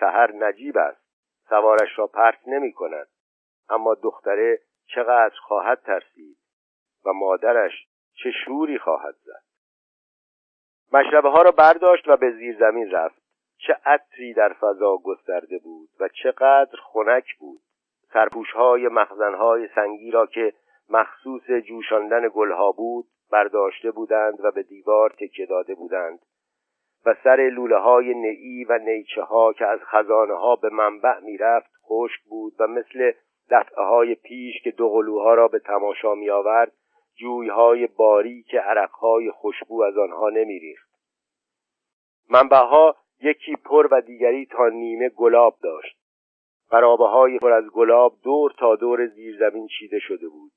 سهر 0.00 0.32
نجیب 0.32 0.78
است. 0.78 1.04
سوارش 1.48 1.98
را 1.98 2.06
پرت 2.06 2.38
نمی 2.46 2.72
کند 2.72 3.08
اما 3.68 3.94
دختره 3.94 4.58
چقدر 4.86 5.34
خواهد 5.38 5.80
ترسید 5.80 6.36
و 7.04 7.12
مادرش 7.12 7.86
چه 8.14 8.30
شوری 8.44 8.78
خواهد 8.78 9.14
زد. 9.14 9.42
مشربه 10.92 11.28
ها 11.28 11.42
را 11.42 11.50
برداشت 11.50 12.08
و 12.08 12.16
به 12.16 12.30
زیر 12.30 12.56
زمین 12.58 12.90
رفت. 12.90 13.22
چه 13.58 13.76
عطری 13.84 14.34
در 14.34 14.52
فضا 14.52 14.96
گسترده 14.96 15.58
بود 15.58 15.88
و 16.00 16.08
چقدر 16.08 16.78
خنک 16.82 17.36
بود. 17.38 17.60
سرپوشهای 18.14 18.88
مخزنهای 18.88 19.68
سنگی 19.74 20.10
را 20.10 20.26
که 20.26 20.52
مخصوص 20.90 21.50
جوشاندن 21.50 22.28
گلها 22.34 22.72
بود 22.72 23.04
برداشته 23.30 23.90
بودند 23.90 24.44
و 24.44 24.50
به 24.50 24.62
دیوار 24.62 25.10
تکیه 25.10 25.46
داده 25.46 25.74
بودند 25.74 26.18
و 27.06 27.14
سر 27.24 27.36
لوله 27.36 27.76
های 27.76 28.14
نئی 28.14 28.64
و 28.64 28.78
نیچه 28.78 29.22
ها 29.22 29.52
که 29.52 29.66
از 29.66 29.80
خزانه 29.80 30.34
ها 30.34 30.56
به 30.56 30.68
منبع 30.68 31.20
می‌رفت 31.20 31.70
خشک 31.88 32.20
بود 32.28 32.52
و 32.58 32.66
مثل 32.66 33.12
دفعه 33.50 33.84
های 33.84 34.14
پیش 34.14 34.62
که 34.62 34.70
دو 34.70 34.88
قلوها 34.88 35.34
را 35.34 35.48
به 35.48 35.58
تماشا 35.58 36.14
می 36.14 36.30
آورد 36.30 36.72
که 38.50 38.60
عرق 38.60 38.90
های 38.90 39.30
خوشبو 39.30 39.82
از 39.82 39.98
آنها 39.98 40.30
نمی 40.30 40.58
ریخت 40.58 40.88
منبع 42.30 42.56
ها 42.56 42.96
یکی 43.20 43.56
پر 43.56 43.88
و 43.90 44.00
دیگری 44.00 44.46
تا 44.46 44.68
نیمه 44.68 45.08
گلاب 45.08 45.56
داشت. 45.62 46.03
خرابه 46.70 47.06
های 47.06 47.38
پر 47.38 47.52
از 47.52 47.64
گلاب 47.70 48.16
دور 48.22 48.52
تا 48.58 48.76
دور 48.76 49.06
زیر 49.06 49.36
زمین 49.38 49.66
چیده 49.78 49.98
شده 49.98 50.28
بود. 50.28 50.52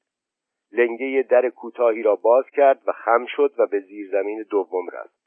لنگه 0.72 1.26
در 1.30 1.50
کوتاهی 1.50 2.04
را 2.04 2.16
باز 2.16 2.46
کرد 2.54 2.82
و 2.88 2.92
خم 2.92 3.26
شد 3.26 3.54
و 3.58 3.68
به 3.68 3.80
زیر 3.80 4.10
زمین 4.12 4.46
دوم 4.50 4.90
رفت. 4.94 5.18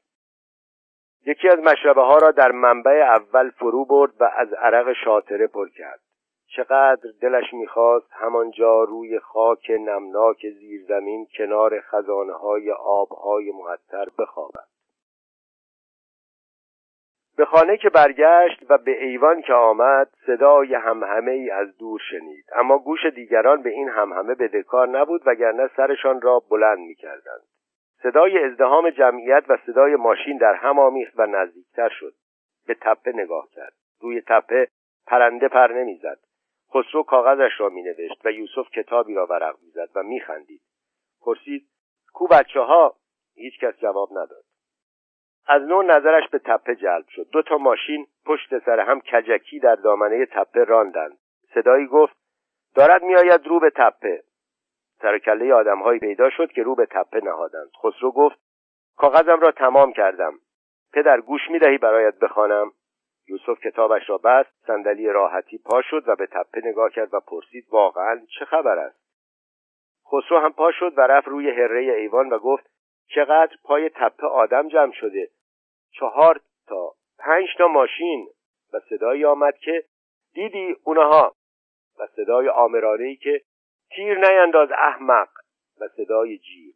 یکی 1.25 1.49
از 1.49 1.59
مشربه 1.59 2.01
ها 2.01 2.17
را 2.17 2.31
در 2.31 2.51
منبع 2.51 2.91
اول 2.91 3.49
فرو 3.49 3.85
برد 3.85 4.11
و 4.19 4.31
از 4.37 4.53
عرق 4.53 4.93
شاطره 5.05 5.47
پر 5.47 5.69
کرد. 5.69 5.99
چقدر 6.55 7.09
دلش 7.21 7.53
می‌خواست 7.53 8.07
همانجا 8.11 8.83
روی 8.83 9.19
خاک 9.19 9.71
نمناک 9.71 10.49
زیر 10.59 10.81
زمین 10.87 11.27
کنار 11.37 11.79
خزانه 11.79 12.33
های 12.33 12.71
آبهای 12.71 13.51
معطر 13.51 14.05
بخوابد. 14.19 14.70
به 17.41 17.45
خانه 17.45 17.77
که 17.77 17.89
برگشت 17.89 18.65
و 18.69 18.77
به 18.77 19.03
ایوان 19.03 19.41
که 19.41 19.53
آمد 19.53 20.09
صدای 20.25 20.73
همهمه 20.73 21.31
ای 21.31 21.49
از 21.49 21.77
دور 21.77 21.99
شنید. 22.09 22.45
اما 22.55 22.77
گوش 22.77 23.05
دیگران 23.05 23.61
به 23.61 23.69
این 23.69 23.89
همهمه 23.89 24.35
بدهکار 24.35 24.87
نبود 24.87 25.21
وگرنه 25.25 25.69
سرشان 25.77 26.21
را 26.21 26.39
بلند 26.49 26.77
می‌کردند. 26.77 27.41
صدای 28.03 28.43
ازدهام 28.43 28.89
جمعیت 28.89 29.43
و 29.47 29.57
صدای 29.65 29.95
ماشین 29.95 30.37
در 30.37 30.53
هم 30.53 30.79
آمیخت 30.79 31.13
و 31.17 31.25
نزدیکتر 31.25 31.89
شد. 31.89 32.13
به 32.67 32.73
تپه 32.81 33.11
نگاه 33.11 33.47
کرد. 33.51 33.73
روی 34.01 34.21
تپه 34.21 34.67
پرنده 35.07 35.47
پر 35.47 35.67
نمی‌زد. 35.67 36.19
خسرو 36.73 37.03
کاغذش 37.03 37.51
را 37.59 37.69
مینوشت 37.69 38.25
و 38.25 38.31
یوسف 38.31 38.71
کتابی 38.73 39.13
را 39.13 39.25
ورق 39.25 39.55
می‌زد 39.61 39.89
و 39.95 40.03
میخندید. 40.03 40.61
پرسید 41.21 41.67
کو 42.13 42.27
بچه 42.27 42.59
ها 42.59 42.95
هیچ 43.35 43.59
کس 43.59 43.79
جواب 43.79 44.09
نداد. 44.11 44.43
از 45.47 45.61
نوع 45.61 45.85
نظرش 45.85 46.29
به 46.29 46.39
تپه 46.39 46.75
جلب 46.75 47.05
شد. 47.09 47.27
دو 47.31 47.41
تا 47.41 47.57
ماشین 47.57 48.07
پشت 48.25 48.59
سر 48.59 48.79
هم 48.79 49.01
کجکی 49.01 49.59
در 49.59 49.75
دامنه 49.75 50.25
تپه 50.25 50.63
راندند. 50.63 51.17
صدایی 51.53 51.87
گفت 51.87 52.15
دارد 52.75 53.03
میآید 53.03 53.47
رو 53.47 53.59
به 53.59 53.69
تپه. 53.69 54.23
سرکله 55.01 55.53
آدمهایی 55.53 55.99
پیدا 55.99 56.29
شد 56.29 56.51
که 56.51 56.63
رو 56.63 56.75
به 56.75 56.85
تپه 56.85 57.19
نهادند. 57.23 57.69
خسرو 57.83 58.11
گفت 58.11 58.39
کاغذم 58.97 59.39
را 59.39 59.51
تمام 59.51 59.93
کردم. 59.93 60.33
پدر 60.93 61.21
گوش 61.21 61.41
می‌دهی 61.49 61.77
برایت 61.77 62.19
بخوانم. 62.19 62.71
یوسف 63.27 63.59
کتابش 63.59 64.09
را 64.09 64.17
بست 64.17 64.49
صندلی 64.67 65.07
راحتی 65.07 65.57
پا 65.57 65.81
شد 65.81 66.03
و 66.07 66.15
به 66.15 66.25
تپه 66.25 66.61
نگاه 66.63 66.89
کرد 66.89 67.13
و 67.13 67.19
پرسید 67.19 67.67
واقعا 67.71 68.21
چه 68.39 68.45
خبر 68.45 68.79
است؟ 68.79 69.01
خسرو 70.07 70.39
هم 70.39 70.53
پا 70.53 70.71
شد 70.71 70.93
و 70.97 71.01
رفت 71.01 71.27
روی 71.27 71.49
هره 71.49 71.79
ایوان 71.79 72.29
و 72.29 72.39
گفت 72.39 72.70
چقدر 73.15 73.55
پای 73.63 73.89
تپه 73.89 74.27
آدم 74.27 74.67
جمع 74.67 74.91
شده. 74.91 75.29
چهار 75.91 76.41
تا 76.67 76.93
پنج 77.19 77.47
تا 77.57 77.67
ماشین. 77.67 78.27
و 78.73 78.79
صدایی 78.89 79.25
آمد 79.25 79.57
که 79.57 79.83
دیدی 80.33 80.75
اونها؟ 80.83 81.35
و 81.99 82.07
صدای 82.07 82.49
آمرانه 82.49 83.03
ای 83.03 83.15
که 83.15 83.41
تیر 83.95 84.17
نینداز 84.17 84.69
احمق. 84.71 85.29
و 85.81 85.87
صدای 85.87 86.37
جیر 86.37 86.73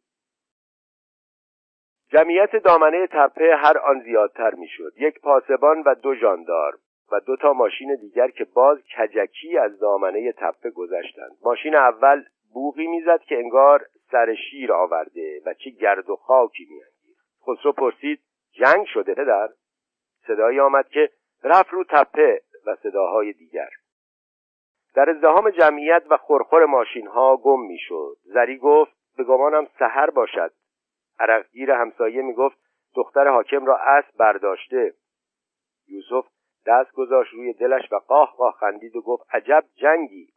جمعیت 2.08 2.56
دامنه 2.56 3.06
تپه 3.06 3.56
هر 3.56 3.78
آن 3.78 4.00
زیادتر 4.00 4.54
می‌شد. 4.54 4.92
یک 4.96 5.20
پاسبان 5.20 5.82
و 5.82 5.94
دو 5.94 6.14
ژاندارم 6.14 6.78
و 7.12 7.20
دو 7.20 7.36
تا 7.36 7.52
ماشین 7.52 7.94
دیگر 7.94 8.30
که 8.30 8.44
باز 8.44 8.78
کجکی 8.98 9.58
از 9.58 9.78
دامنه 9.78 10.32
تپه 10.32 10.70
گذشتند. 10.70 11.36
ماشین 11.44 11.76
اول 11.76 12.24
بوغی 12.52 12.86
می‌زد 12.86 13.20
که 13.20 13.38
انگار 13.38 13.86
سر 14.10 14.34
شیر 14.34 14.72
آورده 14.72 15.42
و 15.46 15.54
چه 15.54 15.70
گرد 15.70 16.10
و 16.10 16.16
خاکی 16.16 16.64
میانگیخت. 16.70 17.26
خسرو 17.46 17.72
پرسید 17.72 18.20
جنگ 18.52 18.86
شده 18.86 19.14
پدر؟ 19.14 19.48
صدایی 20.26 20.60
آمد 20.60 20.88
که 20.88 21.10
رفت 21.44 21.70
رو 21.70 21.84
تپه 21.84 22.42
و 22.66 22.76
صداهای 22.76 23.32
دیگر. 23.32 23.70
در 24.94 25.10
ازدهام 25.10 25.50
جمعیت 25.50 26.02
و 26.10 26.16
خورخور 26.16 26.64
ماشین 26.64 27.06
ها 27.06 27.36
گم 27.36 27.60
می‌شد. 27.60 28.16
زری 28.24 28.58
گفت 28.58 28.92
به 29.16 29.24
گمانم 29.24 29.66
سحر 29.78 30.10
باشد. 30.10 30.52
عرقگیر 31.18 31.70
همسایه 31.70 32.22
می‌گفت 32.22 32.56
دختر 32.94 33.28
حاکم 33.28 33.66
را 33.66 33.76
اسب 33.76 34.16
برداشته. 34.16 34.94
یوسف 35.88 36.28
دست 36.66 36.92
گذاشت 36.92 37.32
روی 37.34 37.52
دلش 37.52 37.92
و 37.92 37.96
قاه 37.96 38.34
قاه 38.36 38.56
خندید 38.60 38.96
و 38.96 39.02
گفت 39.02 39.34
عجب 39.34 39.64
جنگی. 39.74 40.28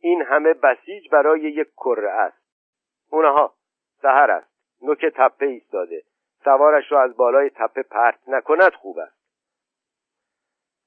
این 0.00 0.22
همه 0.22 0.54
بسیج 0.54 1.08
برای 1.10 1.40
یک 1.40 1.68
کره 1.76 2.10
است. 2.10 2.41
اونها 3.12 3.54
سهر 4.02 4.30
است. 4.30 4.52
نوک 4.82 5.06
تپه 5.16 5.46
ایستاده. 5.46 6.02
سوارش 6.44 6.92
را 6.92 7.02
از 7.02 7.16
بالای 7.16 7.50
تپه 7.50 7.82
پرت 7.82 8.18
نکند 8.28 8.72
خوب 8.72 8.98
است. 8.98 9.22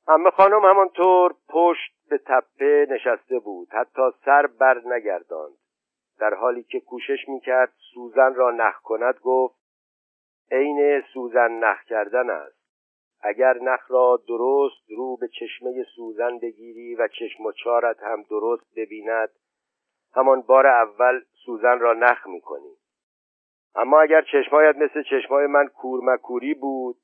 همه 0.07 0.29
خانم 0.29 0.65
همانطور 0.65 1.35
پشت 1.49 2.09
به 2.09 2.17
تپه 2.17 2.87
نشسته 2.89 3.39
بود. 3.39 3.67
حتی 3.71 4.01
سر 4.25 4.47
بر 4.47 4.81
نگرداند. 4.85 5.57
در 6.19 6.33
حالی 6.33 6.63
که 6.63 6.79
کوشش 6.79 7.27
می‌کرد 7.27 7.73
سوزن 7.93 8.33
را 8.33 8.51
نخ 8.51 8.81
کند 8.81 9.15
گفت 9.23 9.55
عین 10.51 11.01
سوزن 11.13 11.51
نخ 11.51 11.83
کردن 11.83 12.29
است. 12.29 12.65
اگر 13.21 13.53
نخ 13.53 13.91
را 13.91 14.19
درست 14.27 14.89
رو 14.89 15.17
به 15.17 15.27
چشمه 15.27 15.83
سوزن 15.95 16.39
بگیری 16.39 16.95
و 16.95 17.07
چشم 17.07 17.45
و 17.45 17.51
چارت 17.51 18.03
هم 18.03 18.23
درست 18.23 18.75
ببیند 18.75 19.29
همان 20.15 20.41
بار 20.41 20.67
اول 20.67 21.21
سوزن 21.45 21.79
را 21.79 21.93
نخ 21.93 22.27
می‌کنی 22.27 22.75
اما 23.75 24.01
اگر 24.01 24.21
چشمایت 24.21 24.75
مثل 24.75 25.03
چشمای 25.03 25.47
من 25.47 25.67
کورمکوری 25.67 26.53
بود 26.53 26.95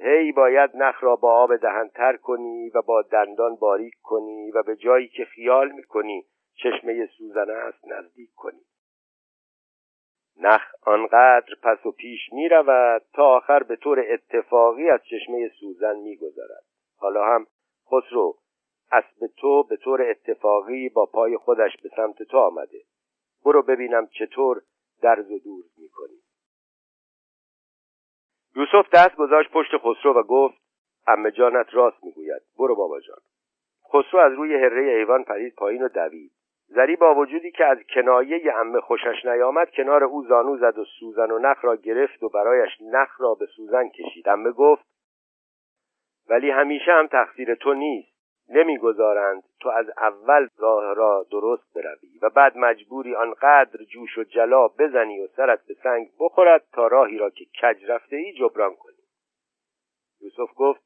هی 0.00 0.32
باید 0.32 0.70
نخ 0.74 1.02
را 1.04 1.16
با 1.16 1.32
آب 1.32 1.56
دهن 1.56 1.88
تر 1.88 2.16
کنی 2.16 2.70
و 2.70 2.82
با 2.82 3.02
دندان 3.02 3.56
باریک 3.56 3.94
کنی 4.02 4.50
و 4.50 4.62
به 4.62 4.76
جایی 4.76 5.08
که 5.08 5.24
خیال 5.24 5.72
می‌کنی 5.72 6.24
چشمه 6.54 7.06
سوزن 7.06 7.50
است 7.50 7.84
نزدیک 7.84 8.30
کنی 8.36 8.60
نخ 10.40 10.62
آنقدر 10.86 11.54
پس 11.62 11.86
و 11.86 11.92
پیش 11.92 12.20
می 12.32 12.48
رود 12.48 13.02
تا 13.12 13.24
آخر 13.24 13.62
به 13.62 13.76
طور 13.76 14.04
اتفاقی 14.08 14.90
از 14.90 15.00
چشمه 15.04 15.48
سوزن 15.60 15.96
می 15.96 16.16
گذارد. 16.16 16.64
حالا 16.96 17.24
هم 17.24 17.46
خسرو 17.86 18.36
اسب 18.92 19.26
تو 19.36 19.62
به 19.62 19.76
طور 19.76 20.02
اتفاقی 20.02 20.88
با 20.88 21.06
پای 21.06 21.36
خودش 21.36 21.76
به 21.82 21.88
سمت 21.96 22.22
تو 22.22 22.38
آمده. 22.38 22.82
برو 23.44 23.62
ببینم 23.62 24.06
چطور 24.06 24.62
درز 25.02 25.30
و 25.30 25.38
دور 25.38 25.64
می 25.78 25.88
کنی. 25.88 26.20
یوسف 28.56 28.90
دست 28.92 29.16
گذاشت 29.16 29.50
پشت 29.50 29.76
خسرو 29.76 30.14
و 30.14 30.22
گفت 30.22 30.58
امه 31.06 31.30
جانت 31.30 31.74
راست 31.74 32.04
می‌گوید. 32.04 32.42
برو 32.58 32.76
بابا 32.76 33.00
جان. 33.00 33.20
خسرو 33.88 34.20
از 34.20 34.32
روی 34.32 34.54
هره 34.54 34.82
ایوان 34.82 35.24
پرید 35.24 35.54
پایین 35.54 35.82
و 35.82 35.88
دوید. 35.88 36.32
زری 36.68 36.96
با 36.96 37.14
وجودی 37.14 37.50
که 37.50 37.64
از 37.64 37.78
کنایه 37.94 38.56
امه 38.56 38.80
خوشش 38.80 39.24
نیامد 39.24 39.70
کنار 39.70 40.04
او 40.04 40.24
زانو 40.24 40.56
زد 40.56 40.78
و 40.78 40.84
سوزن 40.84 41.30
و 41.30 41.38
نخ 41.38 41.64
را 41.64 41.76
گرفت 41.76 42.22
و 42.22 42.28
برایش 42.28 42.70
نخ 42.80 43.20
را 43.20 43.34
به 43.34 43.46
سوزن 43.46 43.88
کشید. 43.88 44.28
امه 44.28 44.50
گفت 44.50 44.84
ولی 46.28 46.50
همیشه 46.50 46.92
هم 46.92 47.06
تقصیر 47.06 47.54
تو 47.54 47.74
نیست. 47.74 48.09
نمی‌گذارند 48.50 49.42
تو 49.60 49.68
از 49.68 49.86
اول 49.96 50.48
راه 50.58 50.94
را 50.94 51.26
درست 51.30 51.74
بروی 51.74 52.18
و 52.22 52.30
بعد 52.30 52.56
مجبوری 52.56 53.14
آنقدر 53.14 53.84
جوش 53.84 54.18
و 54.18 54.24
جلا 54.24 54.68
بزنی 54.68 55.20
و 55.20 55.26
سرت 55.26 55.66
به 55.66 55.74
سنگ 55.82 56.10
بخورد 56.20 56.64
تا 56.72 56.86
راهی 56.86 57.18
را 57.18 57.30
که 57.30 57.44
کج 57.44 57.84
رفته 57.84 58.16
ای 58.16 58.32
جبران 58.32 58.74
کنی. 58.74 58.96
یوسف 60.20 60.50
گفت 60.56 60.80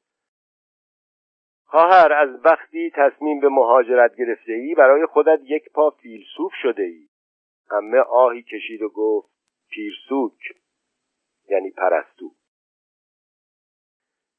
خواهر 1.65 2.13
از 2.13 2.29
وقتی 2.45 2.91
تصمیم 2.95 3.39
به 3.39 3.49
مهاجرت 3.49 4.15
گرفته 4.15 4.53
ای 4.53 4.75
برای 4.75 5.05
خودت 5.05 5.39
یک 5.43 5.71
پا 5.73 5.89
فیلسوف 5.89 6.53
شده 6.61 6.83
ای 6.83 7.07
همه 7.71 7.99
آهی 7.99 8.43
کشید 8.43 8.81
و 8.81 8.89
گفت 8.89 9.29
پیرسوک 9.69 10.39
یعنی 11.49 11.71
پرستو. 11.71 12.31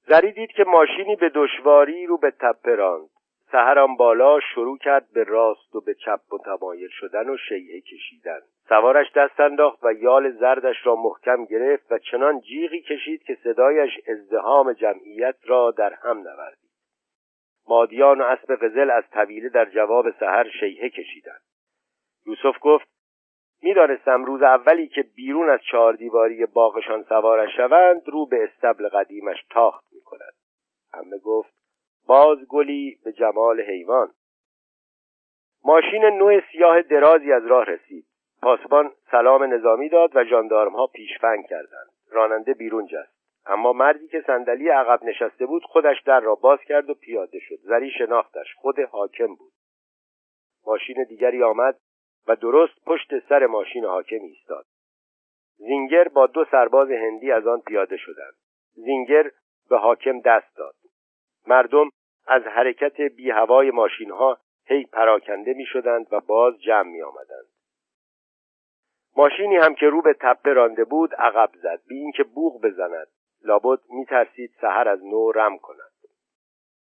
زری 0.09 0.33
دید 0.33 0.51
که 0.51 0.65
ماشینی 0.65 1.17
به 1.17 1.29
دشواری 1.35 2.07
رو 2.07 2.19
به 2.19 2.31
تپه 2.31 2.75
راند. 2.75 3.16
سهران 3.57 3.97
بالا 3.97 4.41
شروع 4.41 4.79
کرد 4.79 5.13
به 5.13 5.25
راست 5.25 5.77
و 5.77 5.81
به 5.81 5.95
چپ 5.95 6.21
متمایل 6.33 6.89
شدن 6.89 7.29
و 7.29 7.37
شیعه 7.37 7.81
کشیدن. 7.81 8.41
سوارش 8.69 9.07
دست 9.17 9.41
انداخت 9.41 9.85
و 9.85 9.93
یال 9.93 10.31
زردش 10.31 10.77
را 10.87 10.97
محکم 10.97 11.45
گرفت 11.45 11.93
و 11.93 11.99
چنان 11.99 12.41
جیغی 12.41 12.83
کشید 12.83 13.23
که 13.23 13.39
صدایش 13.45 13.91
ازدهام 14.09 14.73
جمعیت 14.73 15.37
را 15.45 15.71
در 15.71 15.93
هم 15.93 16.19
نوردید. 16.19 16.71
مادیان 17.69 18.21
و 18.21 18.25
اسب 18.25 18.55
قزل 18.55 18.91
از 18.91 19.05
طویله 19.13 19.49
در 19.49 19.65
جواب 19.65 20.11
سحر 20.11 20.51
شیهه 20.61 20.89
کشیدند. 20.89 21.41
یوسف 22.27 22.59
گفت 22.61 22.89
می‌دانستم 23.63 24.25
روز 24.25 24.43
اولی 24.43 24.89
که 24.89 25.03
بیرون 25.03 25.51
از 25.51 25.61
چهار 25.71 25.93
دیواری 25.93 26.47
باغشان 26.47 27.03
سوارش 27.03 27.57
شوند 27.57 28.03
رو 28.09 28.27
به 28.27 28.45
استبل 28.45 28.89
قدیمش 28.89 29.45
تاخت 29.51 29.85
می‌کند. 29.93 30.35
همه 30.93 31.19
گفت 31.19 31.56
باز 32.07 32.39
گلی 32.49 32.99
به 33.05 33.13
جمال 33.13 33.61
حیوان. 33.61 34.13
ماشین 35.65 36.05
نوع 36.05 36.41
سیاه 36.53 36.83
درازی 36.83 37.33
از 37.33 37.47
راه 37.47 37.65
رسید. 37.65 38.07
پاسبان 38.43 38.93
سلام 39.11 39.55
نظامی 39.55 39.89
داد 39.89 40.11
و 40.15 40.25
ژاندارمها 40.25 40.87
پیشفنگ 40.87 41.47
کردند. 41.47 41.91
راننده 42.11 42.55
بیرون 42.55 42.87
جست. 42.87 43.17
اما 43.47 43.73
مردی 43.73 44.09
که 44.09 44.25
صندلی 44.27 44.69
عقب 44.69 45.05
نشسته 45.05 45.47
بود 45.47 45.63
خودش 45.65 46.03
در 46.03 46.21
را 46.21 46.35
باز 46.35 46.59
کرد 46.61 46.91
و 46.91 46.95
پیاده 46.95 47.39
شد. 47.39 47.57
زری 47.63 47.91
شناختش. 47.91 48.55
خود 48.55 48.81
حاکم 48.81 49.27
بود. 49.27 49.53
ماشین 50.67 51.05
دیگری 51.09 51.43
آمد 51.43 51.79
و 52.29 52.37
درست 52.37 52.85
پشت 52.87 53.29
سر 53.29 53.47
ماشین 53.47 53.85
حاکم 53.85 54.21
ایستاد. 54.23 54.67
زینگر 55.57 56.09
با 56.09 56.27
دو 56.27 56.45
سرباز 56.51 56.91
هندی 56.91 57.33
از 57.33 57.47
آن 57.47 57.61
پیاده 57.61 57.97
شدند. 57.97 58.35
زینگر 58.75 59.31
به 59.71 59.79
حاکم 59.79 60.21
دست 60.21 60.57
داد. 60.57 60.75
مردم 61.47 61.91
از 62.27 62.43
حرکت 62.43 63.01
بی 63.01 63.31
هوای 63.31 63.71
ماشین 63.71 64.11
ها 64.11 64.39
هی 64.65 64.85
پراکنده 64.85 65.55
می 65.55 65.67
شدند 65.67 66.07
و 66.13 66.21
باز 66.21 66.61
جمع 66.61 66.91
می 66.91 67.03
آمدند. 67.03 67.47
ماشینی 69.17 69.57
هم 69.57 69.75
که 69.75 69.87
رو 69.87 70.03
به 70.03 70.15
تپه 70.21 70.53
رانده 70.53 70.85
بود 70.85 71.15
عقب 71.15 71.51
زد 71.63 71.81
بی 71.89 71.99
اینکه 71.99 72.25
بوغ 72.25 72.63
بزند 72.63 73.07
لابد 73.45 73.79
میترسید 73.91 74.51
سحر 74.61 74.89
از 74.89 75.05
نو 75.05 75.33
رم 75.33 75.59
کند 75.59 75.91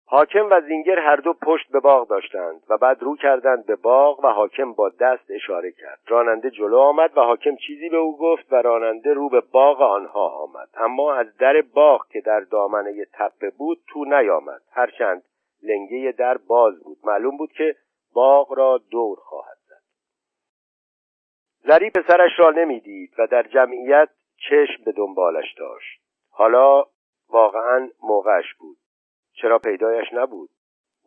حاکم 0.10 0.48
و 0.52 0.62
زینگر 0.62 1.00
هر 1.00 1.16
دو 1.16 1.34
پشت 1.34 1.72
به 1.72 1.80
باغ 1.80 2.08
داشتند 2.08 2.64
و 2.70 2.78
بعد 2.78 3.04
رو 3.04 3.16
کردند 3.16 3.66
به 3.66 3.76
باغ 3.76 4.26
و 4.26 4.28
حاکم 4.28 4.74
با 4.74 4.90
دست 4.90 5.32
اشاره 5.32 5.72
کرد. 5.72 6.00
راننده 6.08 6.52
جلو 6.52 6.78
آمد 6.78 7.18
و 7.18 7.22
حاکم 7.22 7.56
چیزی 7.56 7.90
به 7.90 7.98
او 7.98 8.18
گفت 8.18 8.54
و 8.54 8.56
راننده 8.56 9.14
رو 9.14 9.30
به 9.30 9.42
باغ 9.42 9.82
آنها 9.82 10.30
آمد. 10.30 10.70
اما 10.74 11.14
از 11.14 11.38
در 11.38 11.62
باغ 11.74 12.08
که 12.08 12.22
در 12.22 12.40
دامنه 12.40 13.06
تپه 13.14 13.50
بود 13.50 13.80
تو 13.88 14.06
نیامد. 14.06 14.62
هرچند 14.72 15.24
لنگه 15.64 16.14
در 16.18 16.38
باز 16.38 16.84
بود. 16.84 16.98
معلوم 17.04 17.38
بود 17.38 17.52
که 17.52 17.76
باغ 18.14 18.54
را 18.54 18.82
دور 18.92 19.18
خواهد 19.20 19.58
زد. 19.70 19.84
زری 21.68 21.90
پسرش 21.90 22.32
را 22.40 22.52
نمی‌دید 22.52 23.14
و 23.18 23.28
در 23.28 23.44
جمعیت 23.44 24.10
چشم 24.50 24.84
به 24.86 24.92
دنبالش 24.92 25.54
داشت. 25.58 26.02
حالا 26.30 26.84
واقعا 27.30 27.90
موقعش 28.04 28.54
بود. 28.60 28.78
چرا 29.42 29.60
پیدایش 29.60 30.08
نبود. 30.14 30.50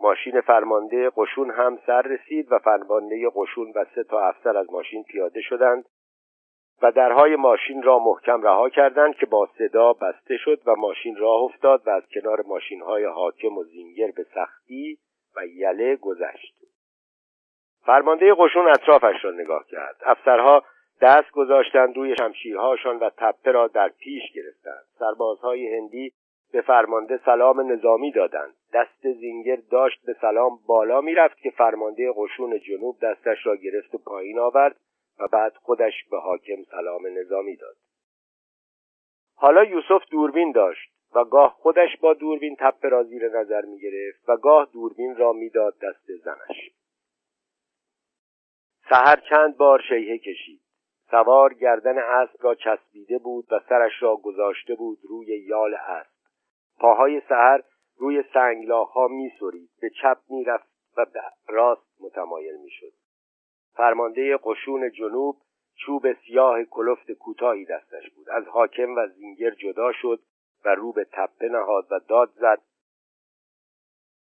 ماشین 0.03 0.41
فرمانده 0.41 1.11
قشون 1.17 1.51
هم 1.51 1.79
سر 1.87 2.03
رسید 2.03 2.53
و 2.53 2.59
فرمانده 2.59 3.31
قشون 3.35 3.73
و 3.75 3.85
سه 3.95 4.05
تا 4.05 4.21
افسر 4.21 4.57
از 4.57 4.73
ماشین 4.73 5.03
پیاده 5.03 5.41
شدند 5.41 5.85
و 6.83 6.93
درهای 6.93 7.37
ماشین 7.37 7.83
را 7.83 7.99
محکم 7.99 8.43
رها 8.43 8.69
کردند 8.69 9.15
که 9.15 9.27
با 9.27 9.49
صدا 9.59 9.93
بسته 9.93 10.37
شد 10.37 10.63
و 10.67 10.75
ماشین 10.75 11.17
راه 11.17 11.43
افتاد 11.43 11.83
و 11.87 11.91
از 11.91 12.03
کنار 12.15 12.43
ماشین 12.47 12.83
های 12.83 13.05
حاکم 13.05 13.59
و 13.59 13.65
زینگر 13.65 14.11
به 14.17 14.27
سختی 14.35 14.99
و 15.37 15.47
یله 15.47 15.97
گذشت. 15.97 16.55
فرمانده 17.87 18.35
قشون 18.35 18.69
اطرافش 18.69 19.25
را 19.25 19.31
نگاه 19.31 19.65
کرد. 19.71 19.97
افسرها 20.03 20.65
دست 21.01 21.31
گذاشتند 21.31 21.97
روی 21.97 22.17
شمشیرهاشان 22.19 22.99
و 22.99 23.11
تپه 23.17 23.53
را 23.53 23.67
در 23.69 23.89
پیش 23.89 24.23
گرفتند. 24.35 24.85
سربازهای 24.99 25.77
هندی 25.77 26.13
به 26.53 26.61
فرمانده 26.61 27.21
سلام 27.25 27.73
نظامی 27.73 28.13
دادند. 28.13 28.55
دست 28.73 29.13
زینگر 29.13 29.59
داشت 29.71 30.07
به 30.07 30.17
سلام 30.21 30.59
بالا 30.67 31.01
می‌رفت 31.01 31.39
که 31.39 31.51
فرمانده 31.51 32.13
قشون 32.17 32.59
جنوب 32.59 32.99
دستش 33.03 33.47
را 33.47 33.57
گرفت 33.57 33.95
و 33.95 33.99
پایین 33.99 34.39
آورد 34.39 34.77
و 35.21 35.29
بعد 35.29 35.57
خودش 35.57 36.05
به 36.11 36.21
حاکم 36.21 36.63
سلام 36.71 37.07
نظامی 37.19 37.57
داد. 37.57 37.77
حالا 39.35 39.65
یوسف 39.65 40.03
دوربین 40.11 40.53
داشت 40.53 40.91
و 41.15 41.25
گاه 41.25 41.57
خودش 41.59 41.97
با 42.01 42.15
دوربین 42.15 42.57
تپه 42.61 42.89
را 42.89 43.03
زیر 43.03 43.29
نظر 43.29 43.63
می 43.63 43.79
گرفت 43.79 44.29
و 44.29 44.37
گاه 44.37 44.69
دوربین 44.73 45.17
را 45.17 45.33
می‌داد 45.33 45.75
دست 45.83 46.13
زنش. 46.25 46.71
سهر 48.89 49.23
چند 49.31 49.57
بار 49.57 49.83
شیهه 49.89 50.19
کشید. 50.19 50.61
سوار 51.11 51.55
گردن 51.55 51.99
اسب 51.99 52.37
را 52.41 52.55
چسبیده 52.55 53.19
بود 53.19 53.53
و 53.53 53.61
سرش 53.69 53.93
را 54.03 54.17
گذاشته 54.17 54.75
بود 54.75 54.99
روی 55.09 55.27
یال 55.27 55.75
اسب. 55.75 56.20
پاهای 56.81 57.23
سهر 57.29 57.63
روی 57.97 58.25
سنگلاها 58.35 59.09
میسرید 59.09 59.71
به 59.81 59.91
چپ 59.91 60.19
می‌رفت 60.29 60.71
و 60.97 61.05
به 61.05 61.21
راست 61.49 62.01
متمایل 62.01 62.57
می‌شد. 62.57 62.93
فرمانده 63.75 64.37
قشون 64.37 64.91
جنوب 64.91 65.37
چوب 65.75 66.13
سیاه 66.13 66.65
کلفت 66.65 67.13
کوتاهی 67.13 67.65
دستش 67.65 68.11
بود. 68.11 68.31
از 68.31 68.45
حاکم 68.49 68.97
و 68.97 69.07
زینگر 69.07 69.51
جدا 69.51 69.93
شد 69.93 70.21
و 70.65 70.75
رو 70.75 70.93
به 70.93 71.05
تپه 71.13 71.49
نهاد 71.49 71.87
و 71.91 72.01
داد 72.09 72.31
زد 72.35 72.63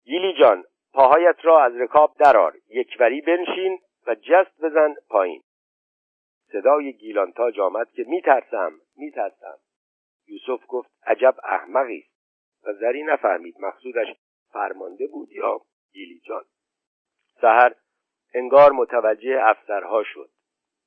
گیلی 0.04 0.34
جان 0.40 0.64
پاهایت 0.92 1.36
را 1.42 1.64
از 1.64 1.76
رکاب 1.76 2.14
درار 2.18 2.56
یکوری 2.68 3.20
بنشین 3.20 3.78
و 4.06 4.14
جست 4.14 4.62
بزن 4.62 4.94
پایین. 5.08 5.42
صدای 6.52 6.92
گیلانتاج 6.92 7.60
آمد 7.60 7.90
که 7.90 8.04
میترسم 8.08 8.72
میترسم. 8.96 9.58
یوسف 10.26 10.64
گفت 10.68 10.90
عجب 11.06 11.34
احمقی 11.44 12.09
و 12.66 12.72
زری 12.72 13.02
نفهمید 13.02 13.56
مقصودش 13.60 14.06
فرمانده 14.52 15.06
بود 15.06 15.32
یا 15.32 15.60
گیلی 15.92 16.20
جان. 16.20 16.44
سهر 17.40 17.74
انگار 18.34 18.72
متوجه 18.72 19.38
افسرها 19.42 20.02
شد. 20.02 20.30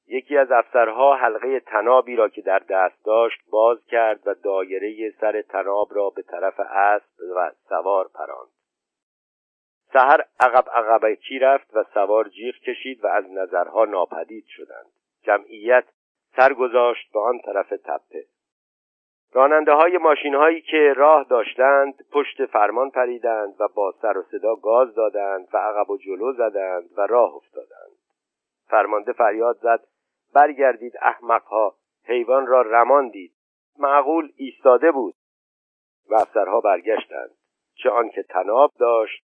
یکی 0.08 0.38
از 0.38 0.52
افسرها 0.52 1.16
حلقه 1.16 1.60
تنابی 1.60 2.16
را 2.16 2.30
که 2.30 2.42
در 2.42 2.60
دست 2.60 3.06
داشت 3.06 3.40
باز 3.52 3.86
کرد 3.86 4.28
و 4.28 4.34
دایره 4.34 5.12
سر 5.22 5.42
تناب 5.42 5.88
را 5.92 6.10
به 6.10 6.22
طرف 6.22 6.60
اسب 6.60 7.20
و 7.36 7.52
سوار 7.70 8.08
پراند. 8.08 8.50
سهر 9.94 10.26
عقب 10.40 10.70
عقبکی 10.70 11.40
رفت 11.40 11.76
و 11.76 11.84
سوار 11.94 12.30
جیغ 12.30 12.56
کشید 12.56 13.04
و 13.04 13.08
از 13.08 13.32
نظرها 13.32 13.86
ناپدید 13.86 14.46
شدند. 14.48 14.92
جمعیت 15.22 15.86
سر 16.36 16.54
گذاشت 16.54 17.12
به 17.14 17.20
آن 17.20 17.40
طرف 17.40 17.70
تپه. 17.70 18.26
راننده 19.34 19.74
های 19.74 19.98
ماشین 19.98 20.36
هایی 20.36 20.62
که 20.62 20.93
راه 20.98 21.24
داشتند 21.30 22.06
پشت 22.12 22.46
فرمان 22.46 22.89
پریدند 22.89 23.56
و 23.62 23.67
با 23.67 23.93
سر 24.02 24.17
و 24.17 24.24
صدا 24.32 24.56
گاز 24.56 24.96
دادند 24.96 25.48
و 25.54 25.58
عقب 25.58 25.89
و 25.89 25.98
جلو 25.98 26.34
زدند 26.34 26.89
و 26.98 27.02
راه 27.02 27.36
افتادند. 27.36 27.91
فرمانده 28.67 29.13
فریاد 29.13 29.58
زد 29.62 29.80
برگردید 30.34 30.93
احمقها 31.02 31.76
حیوان 32.06 32.48
را 32.48 32.62
رمان 32.62 33.10
دید. 33.10 33.34
معقول 33.80 34.32
ایستاده 34.36 34.91
بود. 34.91 35.15
و 36.10 36.15
افسرها 36.15 36.62
برگشتند. 36.62 37.32
چه 37.76 37.89
آنکه 37.89 38.24
تناب 38.24 38.72
داشت 38.80 39.24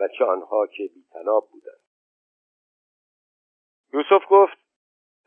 و 0.00 0.08
چه 0.08 0.24
آنها 0.24 0.66
که 0.66 0.82
بی 0.94 1.04
تناب 1.12 1.48
بودند. 1.52 1.80
یوسف 3.92 4.24
گفت 4.30 4.65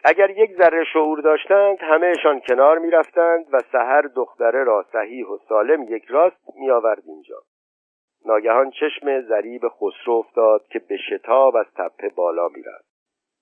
اگر 0.03 0.29
یک 0.29 0.57
ذره 0.57 0.83
شعور 0.93 1.21
داشتند 1.21 1.77
همهشان 1.79 2.39
کنار 2.39 2.77
می‌رفتند 2.77 3.45
و 3.51 3.59
سحر 3.71 4.01
دختره 4.01 4.63
را 4.63 4.85
صحیح 4.91 5.27
و 5.27 5.37
سالم 5.49 5.83
یک 5.83 6.05
راست 6.05 6.55
میآورد 6.55 7.03
اینجا. 7.05 7.41
ناگهان 8.25 8.71
چشم 8.71 9.21
ذریب 9.21 9.61
خسرو 9.67 10.13
افتاد 10.13 10.67
که 10.67 10.79
به 10.79 10.97
شتاب 10.97 11.55
از 11.55 11.65
تپه 11.75 12.09
بالا 12.09 12.47
می‌رفت. 12.47 12.89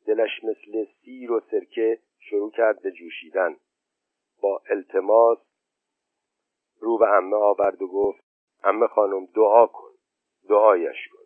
دلش 0.07 0.43
مثل 0.43 0.85
سیر 1.01 1.31
و 1.31 1.39
سرکه 1.39 1.99
شروع 2.19 2.51
کرد 2.51 2.81
به 2.81 2.91
جوشیدن. 2.91 3.55
با 4.41 4.61
التماس 4.69 5.37
رو 6.81 6.97
به 6.97 7.09
امه 7.09 7.35
آورد 7.35 7.81
و 7.81 7.87
گفت 7.87 8.23
امه 8.63 8.87
خانم 8.87 9.25
دعا 9.25 9.67
کن. 9.67 9.91
دعایش 10.49 11.07
کن. 11.07 11.25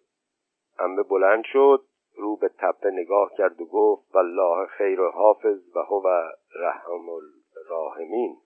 امه 0.80 1.04
بلند 1.04 1.44
شد 1.44 1.86
رو 2.22 2.36
به 2.36 2.50
تپه 2.58 2.92
نگاه 2.92 3.32
کرد 3.38 3.62
و 3.62 3.66
گفت 3.66 4.16
والله 4.16 4.68
خیر 4.68 5.02
و 5.02 5.12
حافظ 5.12 5.76
و 5.76 5.80
هو 5.80 6.08
رحم 6.56 7.10
الراحمین. 7.10 8.38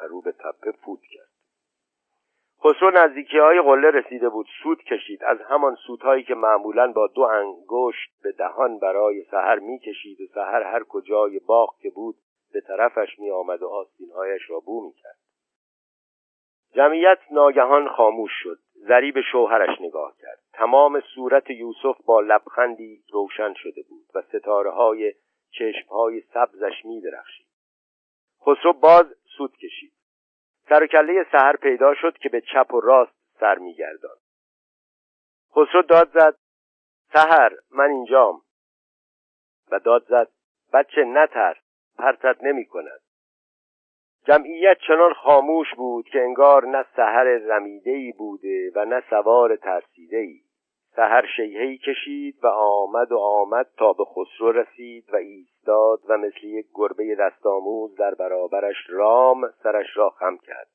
و 0.00 0.04
رو 0.06 0.20
به 0.20 0.32
تپه 0.32 0.72
فوت 0.72 1.00
کرد. 1.00 1.30
خسرو 2.64 2.90
نزدیکی 2.90 3.38
های 3.38 3.60
قله 3.60 3.90
رسیده 3.90 4.28
بود 4.28 4.46
سود 4.62 4.82
کشید. 4.82 5.24
از 5.24 5.38
همان 5.40 5.74
سودهایی 5.74 6.22
که 6.22 6.34
معمولا 6.34 6.92
با 6.92 7.06
دو 7.06 7.22
انگشت 7.22 8.22
به 8.22 8.32
دهان 8.32 8.78
برای 8.78 9.24
سحر 9.30 9.58
می‌کشید 9.58 10.20
و 10.20 10.26
سحر 10.34 10.62
هر 10.62 10.84
کجای 10.84 11.38
باغ 11.38 11.78
که 11.78 11.90
بود 11.90 12.16
به 12.52 12.60
طرفش 12.60 13.18
می 13.18 13.30
آمد 13.30 13.62
و 13.62 13.68
آستینهایش 13.68 14.50
را 14.50 14.60
بو 14.60 14.86
می 14.86 14.92
کرد. 14.92 15.18
جمعیت 16.74 17.18
ناگهان 17.30 17.88
خاموش 17.88 18.30
شد. 18.42 18.58
زری 18.74 19.12
به 19.12 19.22
شوهرش 19.32 19.80
نگاه 19.80 20.14
کرد. 20.22 20.38
تمام 20.60 21.00
صورت 21.14 21.50
یوسف 21.50 22.04
با 22.06 22.20
لبخندی 22.20 23.04
روشن 23.12 23.54
شده 23.54 23.82
بود 23.88 24.06
و 24.14 24.22
ستاره 24.22 24.70
های 24.70 25.14
چشم 25.50 25.88
های 25.90 26.20
سبزش 26.20 26.84
می 26.84 27.00
درخشید. 27.00 27.46
خسرو 28.40 28.72
باز 28.72 29.06
سود 29.36 29.56
کشید. 29.56 29.92
سر 30.68 30.86
کله 30.86 31.26
سهر 31.32 31.56
پیدا 31.56 31.94
شد 31.94 32.18
که 32.18 32.28
به 32.28 32.40
چپ 32.40 32.74
و 32.74 32.80
راست 32.80 33.12
سر 33.40 33.58
میگردان 33.58 34.16
خسرو 35.50 35.82
داد 35.82 36.10
زد 36.14 36.36
سهر 37.12 37.52
من 37.70 37.90
اینجام. 37.90 38.42
و 39.70 39.78
داد 39.78 40.04
زد 40.08 40.28
بچه 40.72 41.04
نترس 41.04 41.56
پرتت 41.98 42.36
نمی 42.42 42.64
کند 42.64 43.00
جمعیت 44.26 44.78
چنان 44.88 45.14
خاموش 45.14 45.74
بود 45.74 46.08
که 46.08 46.20
انگار 46.20 46.66
نه 46.66 46.84
سهر 46.96 47.24
رمیده 47.24 48.14
بوده 48.18 48.72
و 48.74 48.84
نه 48.84 49.02
سوار 49.10 49.56
ترسیده 49.56 50.16
ای 50.16 50.49
سهر 51.00 51.26
شیهی 51.36 51.78
کشید 51.78 52.34
و 52.42 52.46
آمد 52.46 53.12
و 53.12 53.18
آمد 53.18 53.66
تا 53.78 53.92
به 53.92 54.04
خسرو 54.04 54.52
رسید 54.52 55.04
و 55.12 55.16
ایستاد 55.16 56.00
و 56.08 56.18
مثل 56.18 56.44
یک 56.44 56.66
گربه 56.74 57.14
دستآموز 57.14 57.96
در 57.96 58.14
برابرش 58.14 58.76
رام 58.88 59.50
سرش 59.62 59.86
را 59.96 60.10
خم 60.10 60.36
کرد. 60.36 60.68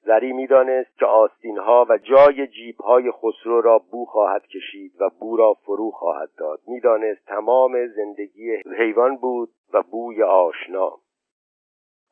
زری 0.00 0.32
می‌دانست 0.32 0.98
که 0.98 1.06
آستینها 1.06 1.86
و 1.88 1.98
جای 1.98 2.46
جیبهای 2.46 3.10
خسرو 3.10 3.60
را 3.60 3.78
بو 3.78 4.04
خواهد 4.04 4.46
کشید 4.46 4.92
و 5.00 5.10
بو 5.20 5.36
را 5.36 5.54
فرو 5.54 5.90
خواهد 5.90 6.30
داد. 6.38 6.60
می‌دانست 6.66 7.26
تمام 7.26 7.86
زندگی 7.86 8.56
حیوان 8.78 9.16
بود 9.16 9.50
و 9.72 9.82
بوی 9.82 10.22
آشنا. 10.22 10.92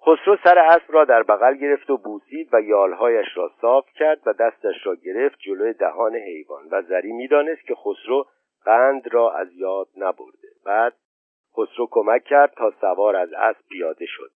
خسرو 0.03 0.37
سر 0.45 0.59
اسب 0.59 0.85
را 0.89 1.05
در 1.05 1.23
بغل 1.23 1.55
گرفت 1.55 1.91
و 1.91 1.97
بوسید 1.97 2.49
و 2.53 2.61
یالهایش 2.61 3.27
را 3.35 3.51
صاف 3.61 3.93
کرد 3.95 4.21
و 4.27 4.33
دستش 4.33 4.87
را 4.87 4.95
گرفت 4.95 5.39
جلوی 5.39 5.73
دهان 5.73 6.17
حیوان 6.17 6.69
و 6.71 6.83
زری 6.83 7.13
می‌دانست 7.13 7.67
که 7.67 7.75
خسرو 7.75 8.27
قند 8.65 9.15
را 9.15 9.33
از 9.33 9.53
یاد 9.53 9.89
نبرده. 9.97 10.49
بعد 10.65 10.95
خسرو 11.57 11.89
کمک 11.91 12.25
کرد 12.25 12.55
تا 12.57 12.73
سوار 12.81 13.17
از 13.17 13.33
اسب 13.33 13.69
پیاده 13.69 14.07
شد. 14.07 14.31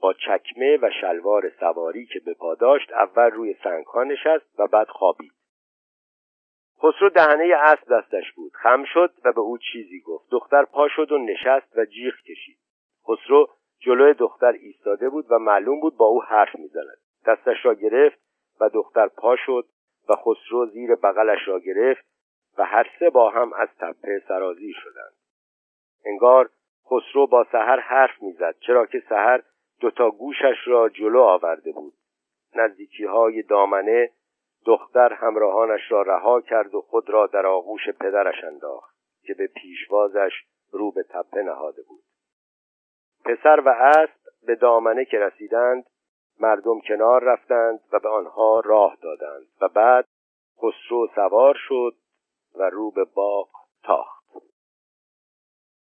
با 0.00 0.12
چکمه 0.12 0.78
و 0.82 0.90
شلوار 1.00 1.52
سواری 1.60 2.06
که 2.06 2.20
به 2.20 2.34
پا 2.34 2.54
داشت 2.54 2.92
اول 2.92 3.30
روی 3.30 3.54
سنگها 3.64 4.04
نشست 4.04 4.60
و 4.60 4.66
بعد 4.66 4.88
خوابید. 4.88 5.32
خسرو 6.78 7.08
دهنه 7.08 7.54
اسب 7.56 7.84
دستش 7.90 8.32
بود. 8.32 8.52
خم 8.52 8.84
شد 8.84 9.12
و 9.24 9.32
به 9.32 9.40
او 9.40 9.58
چیزی 9.58 10.00
گفت. 10.00 10.30
دختر 10.30 10.64
پا 10.64 10.88
شد 10.88 11.12
و 11.12 11.18
نشست 11.18 11.78
و 11.78 11.84
جیغ 11.84 12.14
کشید. 12.14 12.58
خسرو 13.08 13.48
جلوی 13.84 14.14
دختر 14.14 14.52
ایستاده 14.52 15.08
بود 15.08 15.26
و 15.28 15.38
معلوم 15.38 15.80
بود 15.80 15.96
با 15.96 16.06
او 16.06 16.22
حرف 16.22 16.56
می‌زند. 16.56 16.98
دستش 17.26 17.56
را 17.64 17.74
گرفت 17.74 18.18
و 18.60 18.68
دختر 18.68 19.08
پا 19.08 19.36
شد 19.36 19.66
و 20.08 20.12
خسرو 20.16 20.66
زیر 20.66 20.94
بغلش 20.94 21.48
را 21.48 21.58
گرفت 21.58 22.04
و 22.58 22.64
هر 22.64 22.90
سه 22.98 23.10
با 23.10 23.30
هم 23.30 23.52
از 23.52 23.68
تپه 23.78 24.22
سرازی 24.28 24.72
شدند. 24.72 25.14
انگار 26.04 26.50
خسرو 26.86 27.26
با 27.26 27.46
سحر 27.52 27.80
حرف 27.80 28.22
می‌زد 28.22 28.54
چرا 28.60 28.86
که 28.86 29.02
سحر 29.08 29.42
دوتا 29.80 30.10
گوشش 30.10 30.56
را 30.66 30.88
جلو 30.88 31.20
آورده 31.20 31.72
بود. 31.72 31.94
نزدیکی 32.54 33.04
های 33.04 33.42
دامنه 33.42 34.10
دختر 34.66 35.12
همراهانش 35.12 35.92
را 35.92 36.02
رها 36.02 36.40
کرد 36.40 36.74
و 36.74 36.80
خود 36.80 37.10
را 37.10 37.26
در 37.26 37.46
آغوش 37.46 37.88
پدرش 38.00 38.44
انداخت 38.44 38.96
که 39.22 39.34
به 39.34 39.46
پیشوازش 39.46 40.32
رو 40.70 40.92
به 40.92 41.02
تپه 41.02 41.42
نهاده 41.42 41.82
بود. 41.82 42.03
پسر 43.24 43.60
و 43.66 43.68
اسب 43.68 44.20
به 44.46 44.54
دامنه 44.54 45.04
که 45.04 45.18
رسیدند 45.18 45.84
مردم 46.40 46.80
کنار 46.88 47.24
رفتند 47.24 47.80
و 47.92 47.98
به 47.98 48.08
آنها 48.08 48.60
راه 48.60 48.96
دادند 49.02 49.46
و 49.60 49.68
بعد 49.68 50.04
خسرو 50.58 51.08
سوار 51.14 51.54
شد 51.68 51.94
و 52.54 52.70
رو 52.70 52.90
به 52.90 53.04
باغ 53.04 53.48
تاخت. 53.82 54.23